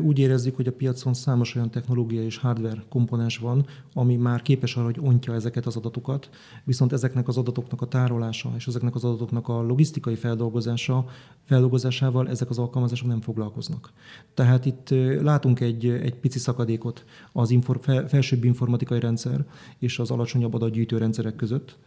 Úgy 0.00 0.18
érezzük, 0.18 0.56
hogy 0.56 0.66
a 0.66 0.72
piacon 0.72 1.14
számos 1.14 1.54
olyan 1.54 1.70
technológia 1.70 2.22
és 2.22 2.36
hardware 2.36 2.82
komponens 2.88 3.38
van, 3.38 3.66
ami 3.94 4.16
már 4.16 4.42
képes 4.42 4.76
arra, 4.76 4.84
hogy 4.84 5.00
ontja 5.00 5.34
ezeket 5.34 5.66
az 5.66 5.76
adatokat, 5.76 6.30
viszont 6.64 6.92
ezeknek 6.92 7.28
az 7.28 7.36
adatoknak 7.36 7.82
a 7.82 7.86
tárolása 7.86 8.52
és 8.56 8.66
ezeknek 8.66 8.94
az 8.94 9.04
adatoknak 9.04 9.48
a 9.48 9.62
logisztikai 9.62 10.14
feldolgozása, 10.14 10.58
feldolgozásával 11.50 12.28
ezek 12.28 12.50
az 12.50 12.58
alkalmazások 12.58 13.08
nem 13.08 13.20
foglalkoznak. 13.20 13.92
Tehát 14.34 14.66
itt 14.66 14.88
látunk 15.22 15.60
egy, 15.60 15.86
egy 15.86 16.14
pici 16.14 16.38
szakadékot 16.38 17.04
az 17.32 17.50
infor, 17.50 17.80
felsőbb 18.08 18.44
informatikai 18.44 19.00
rendszer 19.00 19.44
és 19.78 19.98
az 19.98 20.10
alacsonyabb 20.10 20.54
adatgyűjtő 20.54 20.98
rendszerek 20.98 21.36
között, 21.36 21.78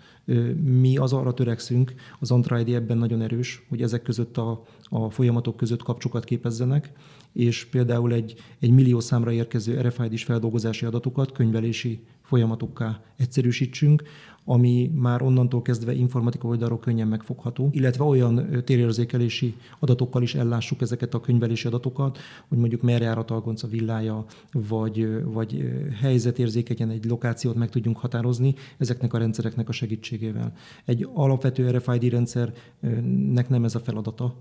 mi 0.63 0.97
az 0.97 1.13
arra 1.13 1.33
törekszünk, 1.33 1.93
az 2.19 2.31
Antra-ID 2.31 2.69
ebben 2.69 2.97
nagyon 2.97 3.21
erős, 3.21 3.65
hogy 3.69 3.81
ezek 3.81 4.01
között 4.01 4.37
a, 4.37 4.63
a 4.83 5.09
folyamatok 5.09 5.57
között 5.57 5.83
kapcsokat 5.83 6.23
képezzenek, 6.23 6.91
és 7.33 7.65
például 7.65 8.13
egy, 8.13 8.33
egy 8.59 8.71
millió 8.71 8.99
számra 8.99 9.31
érkező 9.31 9.81
RFID-s 9.81 10.23
feldolgozási 10.23 10.85
adatokat 10.85 11.31
könyvelési 11.31 12.03
folyamatokká 12.21 13.01
egyszerűsítsünk, 13.17 14.03
ami 14.45 14.91
már 14.95 15.21
onnantól 15.21 15.61
kezdve 15.61 15.93
informatika 15.93 16.47
oldalról 16.47 16.79
könnyen 16.79 17.07
megfogható, 17.07 17.69
illetve 17.71 18.03
olyan 18.03 18.63
térérzékelési 18.65 19.55
adatokkal 19.79 20.21
is 20.21 20.35
ellássuk 20.35 20.81
ezeket 20.81 21.13
a 21.13 21.19
könyvelési 21.19 21.67
adatokat, 21.67 22.17
hogy 22.47 22.57
mondjuk 22.57 22.81
merre 22.81 23.03
jár 23.03 23.17
a 23.17 23.25
talgonca 23.25 23.67
villája, 23.67 24.25
vagy, 24.51 25.23
vagy 25.23 25.71
helyzetérzékenyen 26.01 26.89
egy 26.89 27.05
lokációt 27.05 27.55
meg 27.55 27.69
tudjunk 27.69 27.97
határozni 27.97 28.55
ezeknek 28.77 29.13
a 29.13 29.17
rendszereknek 29.17 29.69
a 29.69 29.71
segítségével. 29.71 30.53
Egy 30.85 31.07
alapvető 31.13 31.69
RFID 31.69 32.03
rendszernek 32.03 33.49
nem 33.49 33.63
ez 33.63 33.75
a 33.75 33.79
feladata, 33.79 34.35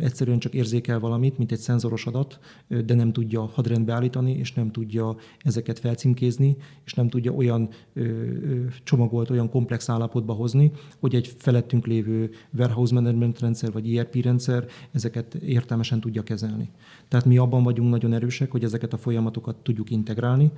egyszerűen 0.00 0.38
csak 0.38 0.54
érzékel 0.54 0.98
valamit, 0.98 1.38
mint 1.38 1.52
egy 1.52 1.58
szenzoros 1.58 2.06
adat, 2.06 2.38
de 2.84 2.94
nem 2.94 3.12
tudja 3.12 3.40
hadrendbe 3.40 3.92
állítani, 3.92 4.32
és 4.32 4.52
nem 4.52 4.70
tudja 4.70 5.16
ezeket 5.38 5.78
felcímkézni, 5.78 6.56
és 6.84 6.94
nem 6.94 7.08
tudja 7.08 7.32
olyan 7.32 7.68
csomagolt, 8.84 9.30
olyan 9.32 9.50
komplex 9.50 9.88
állapotba 9.88 10.32
hozni, 10.32 10.72
hogy 11.00 11.14
egy 11.14 11.34
felettünk 11.38 11.86
lévő 11.86 12.30
warehouse 12.58 12.94
management 12.94 13.40
rendszer 13.40 13.72
vagy 13.72 13.96
ERP 13.96 14.14
rendszer 14.14 14.66
ezeket 14.90 15.34
értelmesen 15.34 16.00
tudja 16.00 16.22
kezelni. 16.22 16.70
Tehát 17.08 17.26
mi 17.26 17.38
abban 17.38 17.62
vagyunk 17.62 17.90
nagyon 17.90 18.12
erősek, 18.12 18.50
hogy 18.50 18.64
ezeket 18.64 18.92
a 18.92 18.96
folyamatokat 18.96 19.56
tudjuk 19.56 19.90
integrálni, 19.90 20.50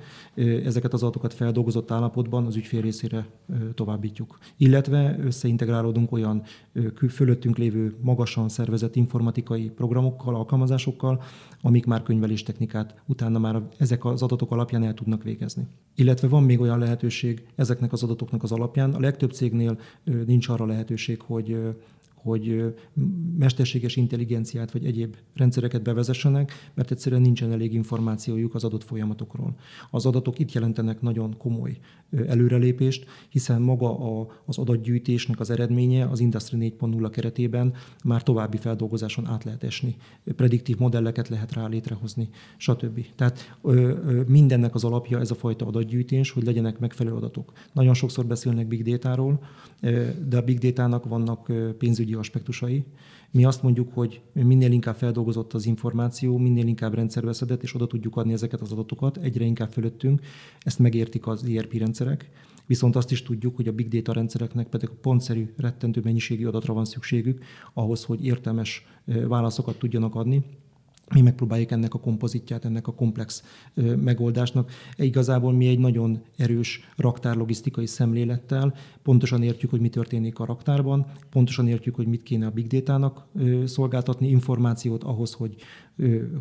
ezeket 0.65 0.93
az 0.93 1.03
adatokat 1.03 1.33
feldolgozott 1.33 1.91
állapotban 1.91 2.45
az 2.45 2.55
ügyfél 2.55 2.81
részére 2.81 3.27
továbbítjuk. 3.73 4.37
Illetve 4.57 5.17
összeintegrálódunk 5.23 6.11
olyan 6.11 6.43
fölöttünk 7.09 7.57
lévő 7.57 7.95
magasan 8.01 8.49
szervezett 8.49 8.95
informatikai 8.95 9.69
programokkal, 9.69 10.35
alkalmazásokkal, 10.35 11.23
amik 11.61 11.85
már 11.85 12.03
könyveléstechnikát 12.03 13.01
utána 13.05 13.39
már 13.39 13.61
ezek 13.77 14.05
az 14.05 14.21
adatok 14.21 14.51
alapján 14.51 14.83
el 14.83 14.93
tudnak 14.93 15.23
végezni. 15.23 15.67
Illetve 15.95 16.27
van 16.27 16.43
még 16.43 16.59
olyan 16.59 16.79
lehetőség 16.79 17.45
ezeknek 17.55 17.93
az 17.93 18.03
adatoknak 18.03 18.43
az 18.43 18.51
alapján. 18.51 18.64
A 18.93 18.99
legtöbb 18.99 19.31
cégnél 19.31 19.79
nincs 20.03 20.49
arra 20.49 20.65
lehetőség, 20.65 21.21
hogy 21.21 21.57
hogy 22.25 22.73
mesterséges 23.37 23.95
intelligenciát 23.95 24.71
vagy 24.71 24.85
egyéb 24.85 25.15
rendszereket 25.33 25.83
bevezessenek, 25.83 26.51
mert 26.73 26.91
egyszerűen 26.91 27.21
nincsen 27.21 27.51
elég 27.51 27.73
információjuk 27.73 28.55
az 28.55 28.63
adott 28.63 28.83
folyamatokról. 28.83 29.55
Az 29.91 30.05
adatok 30.05 30.39
itt 30.39 30.51
jelentenek 30.51 31.01
nagyon 31.01 31.37
komoly 31.37 31.77
előrelépést, 32.27 33.05
hiszen 33.29 33.61
maga 33.61 34.19
az 34.45 34.57
adatgyűjtésnek 34.57 35.39
az 35.39 35.49
eredménye 35.49 36.05
az 36.05 36.19
Industry 36.19 36.75
4.0 36.79 37.09
keretében 37.11 37.73
már 38.03 38.23
további 38.23 38.57
feldolgozáson 38.57 39.25
át 39.25 39.43
lehet 39.43 39.63
esni. 39.63 39.95
Prediktív 40.35 40.77
modelleket 40.77 41.29
lehet 41.29 41.53
rá 41.53 41.67
létrehozni, 41.67 42.29
stb. 42.57 43.05
Tehát 43.15 43.57
mindennek 44.27 44.75
az 44.75 44.83
alapja 44.83 45.19
ez 45.19 45.31
a 45.31 45.35
fajta 45.35 45.65
adatgyűjtés, 45.65 46.31
hogy 46.31 46.43
legyenek 46.43 46.79
megfelelő 46.79 47.15
adatok. 47.15 47.51
Nagyon 47.73 47.93
sokszor 47.93 48.25
beszélnek 48.25 48.67
big 48.67 48.83
data-ról, 48.83 49.39
de 50.27 50.37
a 50.37 50.41
big 50.41 50.59
data-nak 50.59 51.05
vannak 51.05 51.51
pénzügyi 51.77 52.14
aspektusai. 52.17 52.85
Mi 53.31 53.45
azt 53.45 53.63
mondjuk, 53.63 53.93
hogy 53.93 54.21
minél 54.33 54.71
inkább 54.71 54.95
feldolgozott 54.95 55.53
az 55.53 55.65
információ, 55.65 56.37
minél 56.37 56.67
inkább 56.67 56.93
rendszerveszedett, 56.93 57.63
és 57.63 57.75
oda 57.75 57.87
tudjuk 57.87 58.15
adni 58.15 58.33
ezeket 58.33 58.61
az 58.61 58.71
adatokat 58.71 59.17
egyre 59.17 59.45
inkább 59.45 59.71
fölöttünk. 59.71 60.21
Ezt 60.59 60.79
megértik 60.79 61.27
az 61.27 61.43
ERP 61.43 61.73
rendszerek. 61.73 62.29
Viszont 62.65 62.95
azt 62.95 63.11
is 63.11 63.23
tudjuk, 63.23 63.55
hogy 63.55 63.67
a 63.67 63.71
big 63.71 63.87
data 63.87 64.13
rendszereknek 64.13 64.67
pedig 64.67 64.89
pontszerű, 64.89 65.53
rettentő 65.57 66.01
mennyiségű 66.03 66.45
adatra 66.45 66.73
van 66.73 66.85
szükségük 66.85 67.43
ahhoz, 67.73 68.03
hogy 68.03 68.25
értelmes 68.25 68.85
válaszokat 69.27 69.79
tudjanak 69.79 70.15
adni 70.15 70.43
mi 71.13 71.21
megpróbáljuk 71.21 71.71
ennek 71.71 71.93
a 71.93 71.99
kompozitját, 71.99 72.65
ennek 72.65 72.87
a 72.87 72.93
komplex 72.93 73.43
megoldásnak. 74.01 74.71
Igazából 74.95 75.53
mi 75.53 75.67
egy 75.67 75.79
nagyon 75.79 76.21
erős 76.37 76.89
raktárlogisztikai 76.95 77.85
szemlélettel 77.85 78.73
pontosan 79.03 79.43
értjük, 79.43 79.71
hogy 79.71 79.79
mi 79.79 79.89
történik 79.89 80.39
a 80.39 80.45
raktárban, 80.45 81.05
pontosan 81.29 81.67
értjük, 81.67 81.95
hogy 81.95 82.07
mit 82.07 82.23
kéne 82.23 82.45
a 82.45 82.49
big 82.49 82.67
data-nak 82.67 83.25
szolgáltatni, 83.65 84.29
információt 84.29 85.03
ahhoz, 85.03 85.33
hogy 85.33 85.55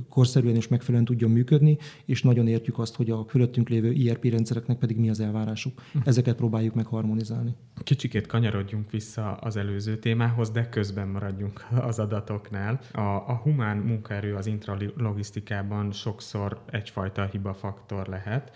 korszerűen 0.08 0.54
és 0.54 0.68
megfelelően 0.68 1.04
tudjon 1.04 1.30
működni, 1.30 1.78
és 2.04 2.22
nagyon 2.22 2.48
értjük 2.48 2.78
azt, 2.78 2.94
hogy 2.94 3.10
a 3.10 3.24
fölöttünk 3.28 3.68
lévő 3.68 4.08
ERP 4.08 4.24
rendszereknek 4.24 4.78
pedig 4.78 4.96
mi 4.96 5.10
az 5.10 5.20
elvárásuk. 5.20 5.82
Hm. 5.92 5.98
Ezeket 6.04 6.36
próbáljuk 6.36 6.74
meg 6.74 6.86
harmonizálni. 6.86 7.54
Kicsikét 7.82 8.26
kanyarodjunk 8.26 8.90
vissza 8.90 9.32
az 9.32 9.56
előző 9.56 9.98
témához, 9.98 10.50
de 10.50 10.68
közben 10.68 11.08
maradjunk 11.08 11.66
az 11.88 11.98
adatoknál. 11.98 12.80
A, 12.92 13.00
a 13.00 13.40
humán 13.42 13.76
munkaerő 13.76 14.34
az 14.34 14.46
intralogisztikában 14.46 15.92
sokszor 15.92 16.62
egyfajta 16.70 17.24
hibafaktor 17.24 18.06
lehet, 18.06 18.52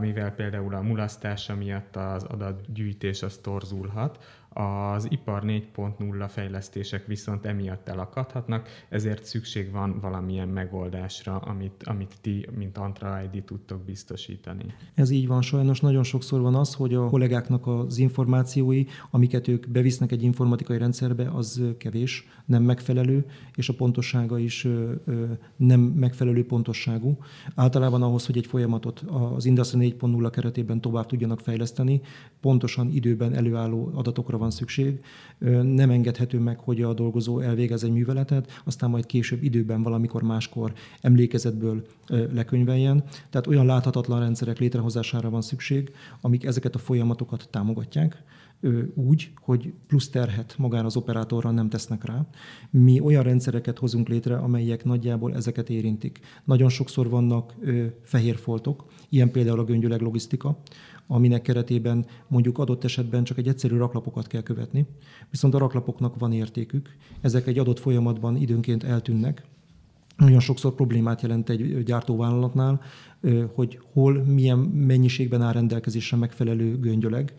mivel 0.00 0.30
például 0.30 0.74
a 0.74 0.82
mulasztása 0.82 1.54
miatt 1.54 1.96
az 1.96 2.24
adatgyűjtés 2.24 3.22
az 3.22 3.36
torzulhat, 3.36 4.24
az 4.54 5.06
ipar 5.10 5.42
4.0 5.46 6.26
fejlesztések 6.28 7.06
viszont 7.06 7.46
emiatt 7.46 7.88
elakadhatnak, 7.88 8.68
ezért 8.88 9.24
szükség 9.24 9.70
van 9.70 10.00
valamilyen 10.00 10.48
megoldásra, 10.48 11.36
amit, 11.36 11.82
amit 11.84 12.14
ti, 12.20 12.48
mint 12.56 12.78
Antra 12.78 13.20
ID 13.32 13.44
tudtok 13.44 13.80
biztosítani. 13.80 14.64
Ez 14.94 15.10
így 15.10 15.26
van, 15.26 15.42
sajnos 15.42 15.80
nagyon 15.80 16.02
sokszor 16.02 16.40
van 16.40 16.54
az, 16.54 16.74
hogy 16.74 16.94
a 16.94 17.08
kollégáknak 17.08 17.66
az 17.66 17.98
információi, 17.98 18.84
amiket 19.10 19.48
ők 19.48 19.68
bevisznek 19.68 20.12
egy 20.12 20.22
informatikai 20.22 20.78
rendszerbe, 20.78 21.30
az 21.30 21.62
kevés, 21.78 22.26
nem 22.44 22.62
megfelelő, 22.62 23.26
és 23.54 23.68
a 23.68 23.74
pontossága 23.74 24.38
is 24.38 24.66
nem 25.56 25.80
megfelelő 25.80 26.46
pontosságú. 26.46 27.18
Általában 27.54 28.02
ahhoz, 28.02 28.26
hogy 28.26 28.36
egy 28.36 28.46
folyamatot 28.46 29.04
az 29.34 29.44
Industry 29.44 29.96
4.0 30.00 30.28
keretében 30.32 30.80
tovább 30.80 31.06
tudjanak 31.06 31.40
fejleszteni, 31.40 32.00
pontosan 32.40 32.88
időben 32.90 33.34
előálló 33.34 33.90
adatokra 33.94 34.38
van 34.44 34.52
szükség. 34.52 35.00
Nem 35.62 35.90
engedhető 35.90 36.38
meg, 36.38 36.58
hogy 36.58 36.82
a 36.82 36.94
dolgozó 36.94 37.40
elvégez 37.40 37.84
egy 37.84 37.92
műveletet, 37.92 38.60
aztán 38.64 38.90
majd 38.90 39.06
később 39.06 39.42
időben 39.42 39.82
valamikor 39.82 40.22
máskor 40.22 40.72
emlékezetből 41.00 41.86
lekönyveljen. 42.32 43.04
Tehát 43.30 43.46
olyan 43.46 43.66
láthatatlan 43.66 44.20
rendszerek 44.20 44.58
létrehozására 44.58 45.30
van 45.30 45.42
szükség, 45.42 45.92
amik 46.20 46.44
ezeket 46.44 46.74
a 46.74 46.78
folyamatokat 46.78 47.48
támogatják 47.50 48.22
úgy, 48.94 49.32
hogy 49.40 49.72
plusz 49.86 50.08
terhet 50.08 50.54
magára 50.58 50.86
az 50.86 50.96
operátorra 50.96 51.50
nem 51.50 51.68
tesznek 51.68 52.04
rá. 52.04 52.26
Mi 52.70 53.00
olyan 53.00 53.22
rendszereket 53.22 53.78
hozunk 53.78 54.08
létre, 54.08 54.36
amelyek 54.36 54.84
nagyjából 54.84 55.34
ezeket 55.34 55.70
érintik. 55.70 56.20
Nagyon 56.44 56.68
sokszor 56.68 57.08
vannak 57.08 57.54
fehér 58.02 58.36
foltok, 58.36 58.84
ilyen 59.08 59.30
például 59.30 59.58
a 59.58 59.64
göngyöleg 59.64 60.00
logisztika, 60.00 60.58
aminek 61.06 61.42
keretében 61.42 62.06
mondjuk 62.28 62.58
adott 62.58 62.84
esetben 62.84 63.24
csak 63.24 63.38
egy 63.38 63.48
egyszerű 63.48 63.76
raklapokat 63.76 64.26
kell 64.26 64.42
követni, 64.42 64.86
viszont 65.30 65.54
a 65.54 65.58
raklapoknak 65.58 66.18
van 66.18 66.32
értékük, 66.32 66.96
ezek 67.20 67.46
egy 67.46 67.58
adott 67.58 67.78
folyamatban 67.78 68.36
időnként 68.36 68.84
eltűnnek, 68.84 69.42
nagyon 70.16 70.40
sokszor 70.40 70.74
problémát 70.74 71.22
jelent 71.22 71.48
egy 71.48 71.82
gyártóvállalatnál, 71.82 72.80
hogy 73.54 73.80
hol, 73.92 74.12
milyen 74.24 74.58
mennyiségben 74.58 75.42
áll 75.42 75.52
rendelkezésre 75.52 76.16
megfelelő 76.16 76.78
göngyöleg. 76.78 77.34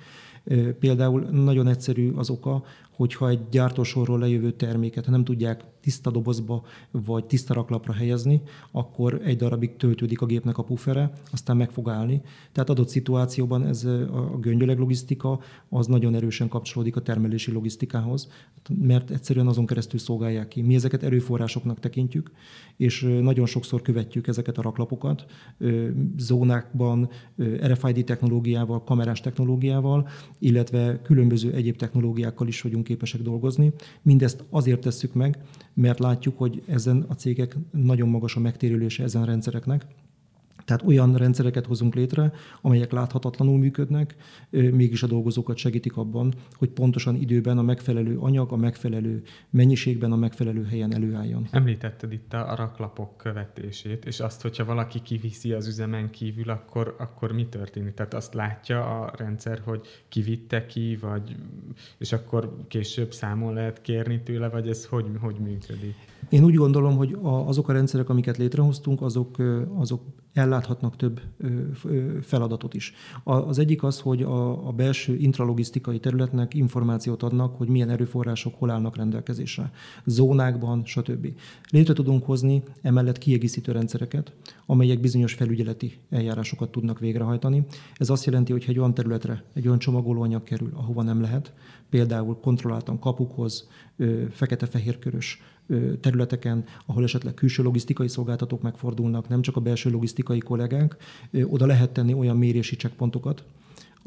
Például 0.80 1.22
nagyon 1.22 1.68
egyszerű 1.68 2.12
az 2.12 2.30
oka, 2.30 2.64
hogyha 2.96 3.30
egy 3.30 3.40
gyártósorról 3.52 4.20
lejövő 4.20 4.52
terméket 4.52 5.08
nem 5.08 5.24
tudják 5.24 5.64
tiszta 5.86 6.12
dobozba 6.12 6.64
vagy 6.92 7.26
tiszta 7.26 7.54
raklapra 7.54 7.94
helyezni, 7.94 8.42
akkor 8.72 9.22
egy 9.24 9.38
darabig 9.38 9.76
töltődik 9.76 10.22
a 10.22 10.26
gépnek 10.26 10.58
a 10.58 10.64
pufere, 10.64 11.12
aztán 11.32 11.58
meg 11.58 11.72
fog 11.72 11.90
állni. 11.90 12.22
Tehát 12.52 12.70
adott 12.70 12.88
szituációban 12.88 13.66
ez 13.66 13.84
a 13.84 14.38
göngyöleg 14.40 14.80
logisztika 14.80 15.40
az 15.70 15.88
nagyon 15.88 16.16
erősen 16.16 16.48
kapcsolódik 16.48 16.96
a 16.96 17.02
termelési 17.02 17.52
logisztikához, 17.52 18.32
mert 18.82 19.10
egyszerűen 19.10 19.48
azon 19.48 19.66
keresztül 19.66 20.00
szolgálják 20.00 20.48
ki. 20.48 20.62
Mi 20.62 20.76
ezeket 20.76 21.04
erőforrásoknak 21.04 21.80
tekintjük, 21.80 22.32
és 22.78 23.02
nagyon 23.22 23.46
sokszor 23.46 23.82
követjük 23.82 24.28
ezeket 24.28 24.58
a 24.58 24.62
raklapokat 24.62 25.26
zónákban, 26.18 27.10
RFID 27.66 28.06
technológiával, 28.06 28.84
kamerás 28.84 29.22
technológiával, 29.22 30.08
illetve 30.40 31.02
különböző 31.02 31.52
egyéb 31.52 31.76
technológiákkal 31.76 32.48
is 32.48 32.62
vagyunk 32.62 32.85
képesek 32.86 33.22
dolgozni. 33.22 33.74
Mindezt 34.02 34.44
azért 34.50 34.82
tesszük 34.82 35.14
meg, 35.14 35.38
mert 35.74 36.00
látjuk, 36.00 36.38
hogy 36.38 36.64
ezen 36.68 37.06
a 37.08 37.14
cégek 37.14 37.58
nagyon 37.72 38.10
magas 38.10 38.36
a 38.36 38.40
megtérülése 38.40 39.04
ezen 39.04 39.22
a 39.22 39.26
rendszereknek, 39.26 39.86
tehát 40.66 40.84
olyan 40.84 41.16
rendszereket 41.16 41.66
hozunk 41.66 41.96
létre, 41.96 42.32
amelyek 42.62 42.92
láthatatlanul 42.92 43.58
működnek, 43.58 44.16
mégis 44.50 45.04
a 45.04 45.08
dolgozókat 45.08 45.58
segítik 45.58 45.98
abban, 45.98 46.34
hogy 46.54 46.70
pontosan 46.70 47.16
időben 47.16 47.58
a 47.58 47.62
megfelelő 47.62 48.18
anyag, 48.18 48.52
a 48.52 48.56
megfelelő 48.56 49.24
mennyiségben, 49.50 50.12
a 50.12 50.16
megfelelő 50.16 50.64
helyen 50.64 50.94
előálljon. 50.94 51.48
Említetted 51.52 52.12
itt 52.12 52.34
a 52.34 52.56
raklapok 52.56 53.18
követését, 53.18 54.06
és 54.06 54.20
azt, 54.20 54.42
hogyha 54.42 54.66
valaki 54.66 55.02
kiviszi 55.02 55.52
az 55.52 55.68
üzemen 55.68 56.10
kívül, 56.10 56.50
akkor, 56.50 56.96
akkor 57.00 57.32
mi 57.32 57.46
történik? 57.46 57.94
Tehát 57.94 58.14
azt 58.14 58.34
látja 58.34 59.00
a 59.00 59.14
rendszer, 59.18 59.62
hogy 59.64 59.82
kivitte 60.10 60.66
ki, 60.66 60.98
vagy, 61.02 61.36
és 61.98 62.12
akkor 62.12 62.58
később 62.68 63.14
számon 63.14 63.54
lehet 63.54 63.82
kérni 63.82 64.22
tőle, 64.24 64.50
vagy 64.50 64.68
ez 64.68 64.86
hogy, 64.86 65.06
hogy 65.20 65.36
működik? 65.40 65.96
Én 66.30 66.44
úgy 66.44 66.56
gondolom, 66.56 66.96
hogy 66.96 67.18
azok 67.22 67.70
a 67.70 67.74
rendszerek, 67.74 68.10
amiket 68.10 68.38
létrehoztunk, 68.38 69.02
azok, 69.02 69.38
azok 69.76 70.02
elláthatnak 70.36 70.96
több 70.96 71.22
feladatot 72.22 72.74
is. 72.74 72.94
Az 73.24 73.60
egyik 73.60 73.84
az, 73.84 74.00
hogy 74.00 74.22
a, 74.22 74.72
belső 74.76 75.16
intralogisztikai 75.16 76.00
területnek 76.00 76.54
információt 76.54 77.24
adnak, 77.24 77.58
hogy 77.58 77.68
milyen 77.68 77.90
erőforrások 77.90 78.56
hol 78.58 78.70
állnak 78.70 78.96
rendelkezésre. 78.96 79.72
Zónákban, 80.06 80.86
stb. 80.86 81.28
Létre 81.70 81.94
tudunk 81.94 82.26
hozni 82.26 82.64
emellett 82.82 83.18
kiegészítő 83.18 83.72
rendszereket, 83.72 84.34
amelyek 84.66 85.00
bizonyos 85.00 85.34
felügyeleti 85.34 85.98
eljárásokat 86.10 86.72
tudnak 86.72 87.00
végrehajtani. 87.00 87.66
Ez 87.98 88.10
azt 88.10 88.26
jelenti, 88.26 88.52
hogy 88.52 88.66
egy 88.68 88.80
olyan 88.80 88.94
területre 88.94 89.44
egy 89.54 89.68
olyan 89.68 89.80
csomagolóanyag 89.80 90.44
kerül, 90.44 90.72
ahova 90.74 91.04
nem 91.04 91.22
lehet, 91.22 91.54
például 91.96 92.40
kontrolláltan 92.42 93.00
kapukhoz, 93.00 93.68
fekete-fehérkörös 94.32 95.42
területeken, 96.02 96.64
ahol 96.86 97.04
esetleg 97.04 97.34
külső 97.34 97.64
logisztikai 97.64 98.08
szolgáltatók 98.08 98.62
megfordulnak, 98.62 99.28
nem 99.28 99.42
csak 99.42 99.56
a 99.56 99.60
belső 99.60 99.90
logisztikai 99.90 100.40
kollégánk, 100.40 100.98
oda 101.44 101.66
lehet 101.66 101.92
tenni 101.92 102.14
olyan 102.14 102.38
mérési 102.38 102.76
checkpontokat, 102.76 103.44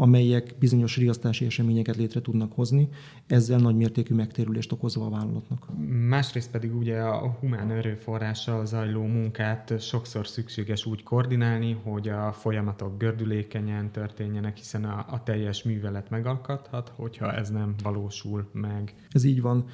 amelyek 0.01 0.55
bizonyos 0.59 0.97
riasztási 0.97 1.45
eseményeket 1.45 1.97
létre 1.97 2.21
tudnak 2.21 2.53
hozni, 2.53 2.89
ezzel 3.27 3.59
nagy 3.59 3.77
mértékű 3.77 4.15
megtérülést 4.15 4.73
okozva 4.73 5.07
a 5.07 5.11
vállalatnak. 5.11 5.67
Másrészt 6.09 6.51
pedig 6.51 6.77
ugye 6.77 7.01
a 7.01 7.37
humán 7.41 7.71
erőforrással 7.71 8.67
zajló 8.67 9.03
munkát 9.03 9.81
sokszor 9.81 10.27
szükséges 10.27 10.87
úgy 10.87 11.03
koordinálni, 11.03 11.77
hogy 11.83 12.09
a 12.09 12.33
folyamatok 12.33 12.99
gördülékenyen 12.99 13.91
történjenek, 13.91 14.57
hiszen 14.57 14.85
a, 14.85 15.07
a 15.09 15.23
teljes 15.23 15.63
művelet 15.63 16.11
megakadhat, 16.11 16.93
hogyha 16.97 17.33
ez 17.33 17.51
nem 17.51 17.75
valósul 17.83 18.49
meg. 18.53 18.95
Ez 19.11 19.25
így 19.25 19.41
van. 19.41 19.65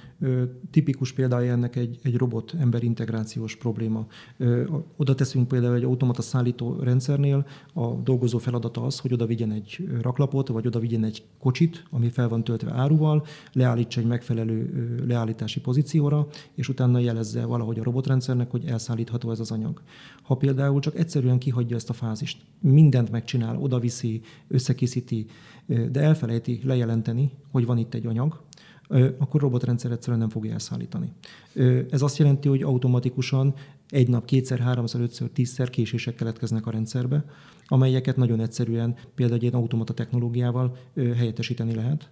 Tipikus 0.70 1.12
példája 1.12 1.52
ennek 1.52 1.76
egy, 1.76 1.98
egy 2.02 2.16
robot-ember 2.16 2.82
integrációs 2.82 3.56
probléma. 3.56 4.06
Oda 4.96 5.14
teszünk 5.14 5.48
például 5.48 5.74
egy 5.74 5.84
automata 5.84 6.22
szállító 6.22 6.78
rendszernél, 6.80 7.46
a 7.72 7.86
dolgozó 7.86 8.38
feladata 8.38 8.82
az, 8.82 8.98
hogy 8.98 9.12
oda 9.12 9.26
vigyen 9.26 9.52
egy 9.52 9.88
raklapot, 10.14 10.48
vagy 10.48 10.66
oda 10.66 10.78
vigyen 10.78 11.04
egy 11.04 11.22
kocsit, 11.38 11.84
ami 11.90 12.08
fel 12.08 12.28
van 12.28 12.44
töltve 12.44 12.72
áruval, 12.72 13.26
leállítsa 13.52 14.00
egy 14.00 14.06
megfelelő 14.06 15.04
leállítási 15.06 15.60
pozícióra, 15.60 16.26
és 16.54 16.68
utána 16.68 16.98
jelezze 16.98 17.44
valahogy 17.44 17.78
a 17.78 17.82
robotrendszernek, 17.82 18.50
hogy 18.50 18.64
elszállítható 18.66 19.30
ez 19.30 19.40
az 19.40 19.50
anyag. 19.50 19.82
Ha 20.22 20.34
például 20.34 20.80
csak 20.80 20.98
egyszerűen 20.98 21.38
kihagyja 21.38 21.76
ezt 21.76 21.90
a 21.90 21.92
fázist, 21.92 22.40
mindent 22.60 23.10
megcsinál, 23.10 23.58
oda 23.58 23.78
viszi, 23.78 24.20
összekészíti, 24.48 25.26
de 25.66 26.00
elfelejti 26.00 26.60
lejelenteni, 26.64 27.30
hogy 27.50 27.66
van 27.66 27.78
itt 27.78 27.94
egy 27.94 28.06
anyag, 28.06 28.42
akkor 29.18 29.40
robotrendszer 29.40 29.90
egyszerűen 29.90 30.18
nem 30.18 30.28
fogja 30.28 30.52
elszállítani. 30.52 31.12
Ez 31.90 32.02
azt 32.02 32.18
jelenti, 32.18 32.48
hogy 32.48 32.62
automatikusan 32.62 33.54
egy 33.88 34.08
nap 34.08 34.24
kétszer, 34.24 34.58
háromszor, 34.58 35.00
ötször, 35.00 35.28
tízszer 35.28 35.70
késések 35.70 36.14
keletkeznek 36.14 36.66
a 36.66 36.70
rendszerbe, 36.70 37.24
amelyeket 37.66 38.16
nagyon 38.16 38.40
egyszerűen 38.40 38.94
például 39.14 39.38
egy 39.38 39.42
ilyen 39.42 39.54
automata 39.54 39.92
technológiával 39.92 40.76
helyettesíteni 40.94 41.74
lehet. 41.74 42.10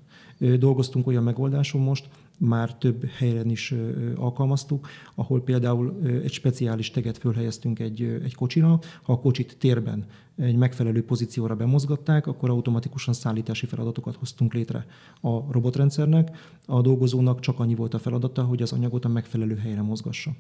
Dolgoztunk 0.59 1.07
olyan 1.07 1.23
megoldáson 1.23 1.81
most, 1.81 2.09
már 2.38 2.77
több 2.77 3.05
helyen 3.05 3.51
is 3.51 3.75
alkalmaztuk, 4.16 4.88
ahol 5.14 5.42
például 5.42 6.01
egy 6.23 6.33
speciális 6.33 6.90
teget 6.90 7.18
fölhelyeztünk 7.18 7.79
egy, 7.79 8.03
egy 8.03 8.35
kocsira, 8.35 8.81
ha 9.03 9.12
a 9.12 9.21
kocsit 9.21 9.57
térben 9.59 10.07
egy 10.37 10.57
megfelelő 10.57 11.05
pozícióra 11.05 11.55
bemozgatták, 11.55 12.27
akkor 12.27 12.51
automatikusan 12.51 13.14
szállítási 13.14 13.66
feladatokat 13.66 14.16
hoztunk 14.16 14.55
létre 14.55 14.87
a 15.21 15.53
robotrendszernek. 15.53 16.37
A 16.66 16.81
dolgozónak 16.81 17.40
csak 17.40 17.61
annyi 17.61 17.75
volt 17.75 17.95
a 17.95 17.99
feladata, 17.99 18.42
hogy 18.42 18.62
az 18.62 18.73
anyagot 18.73 19.05
a 19.05 19.09
megfelelő 19.09 19.57
helyre 19.57 19.83
mozgassa. 19.83 20.31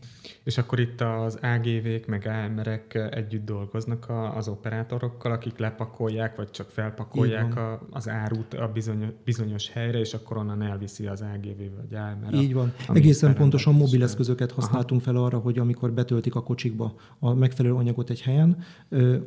És 0.44 0.58
akkor 0.58 0.80
itt 0.80 1.00
az 1.00 1.38
AGV-k 1.42 2.06
meg 2.06 2.26
AMR-ek 2.26 2.94
együtt 3.10 3.44
dolgoznak 3.44 4.06
az 4.34 4.48
operátorokkal, 4.48 5.32
akik 5.32 5.58
lepakolják, 5.58 6.36
vagy 6.36 6.50
csak 6.50 6.70
felpakolják 6.70 7.56
a, 7.56 7.86
az 7.90 8.08
árut 8.08 8.54
a 8.54 8.70
bizonyos, 8.72 9.10
bizonyos 9.24 9.70
helyre, 9.70 9.98
és 9.98 10.14
akkor 10.14 10.36
onnan 10.36 10.62
elviszi 10.62 11.06
az 11.06 11.20
AGV 11.20 11.60
vagy 11.76 11.94
AMR. 11.94 12.34
Így 12.34 12.54
van. 12.54 12.72
Egészen 12.88 13.34
pontosan 13.34 13.74
mobil 13.74 14.02
eszközöket 14.02 14.52
használtunk 14.52 15.02
Aha. 15.02 15.12
fel 15.12 15.22
arra, 15.22 15.38
hogy 15.38 15.58
amikor 15.58 15.92
betöltik 15.92 16.34
a 16.34 16.42
kocsikba 16.42 16.94
a 17.18 17.34
megfelelő 17.34 17.74
anyagot 17.74 18.10
egy 18.10 18.22
helyen, 18.22 18.56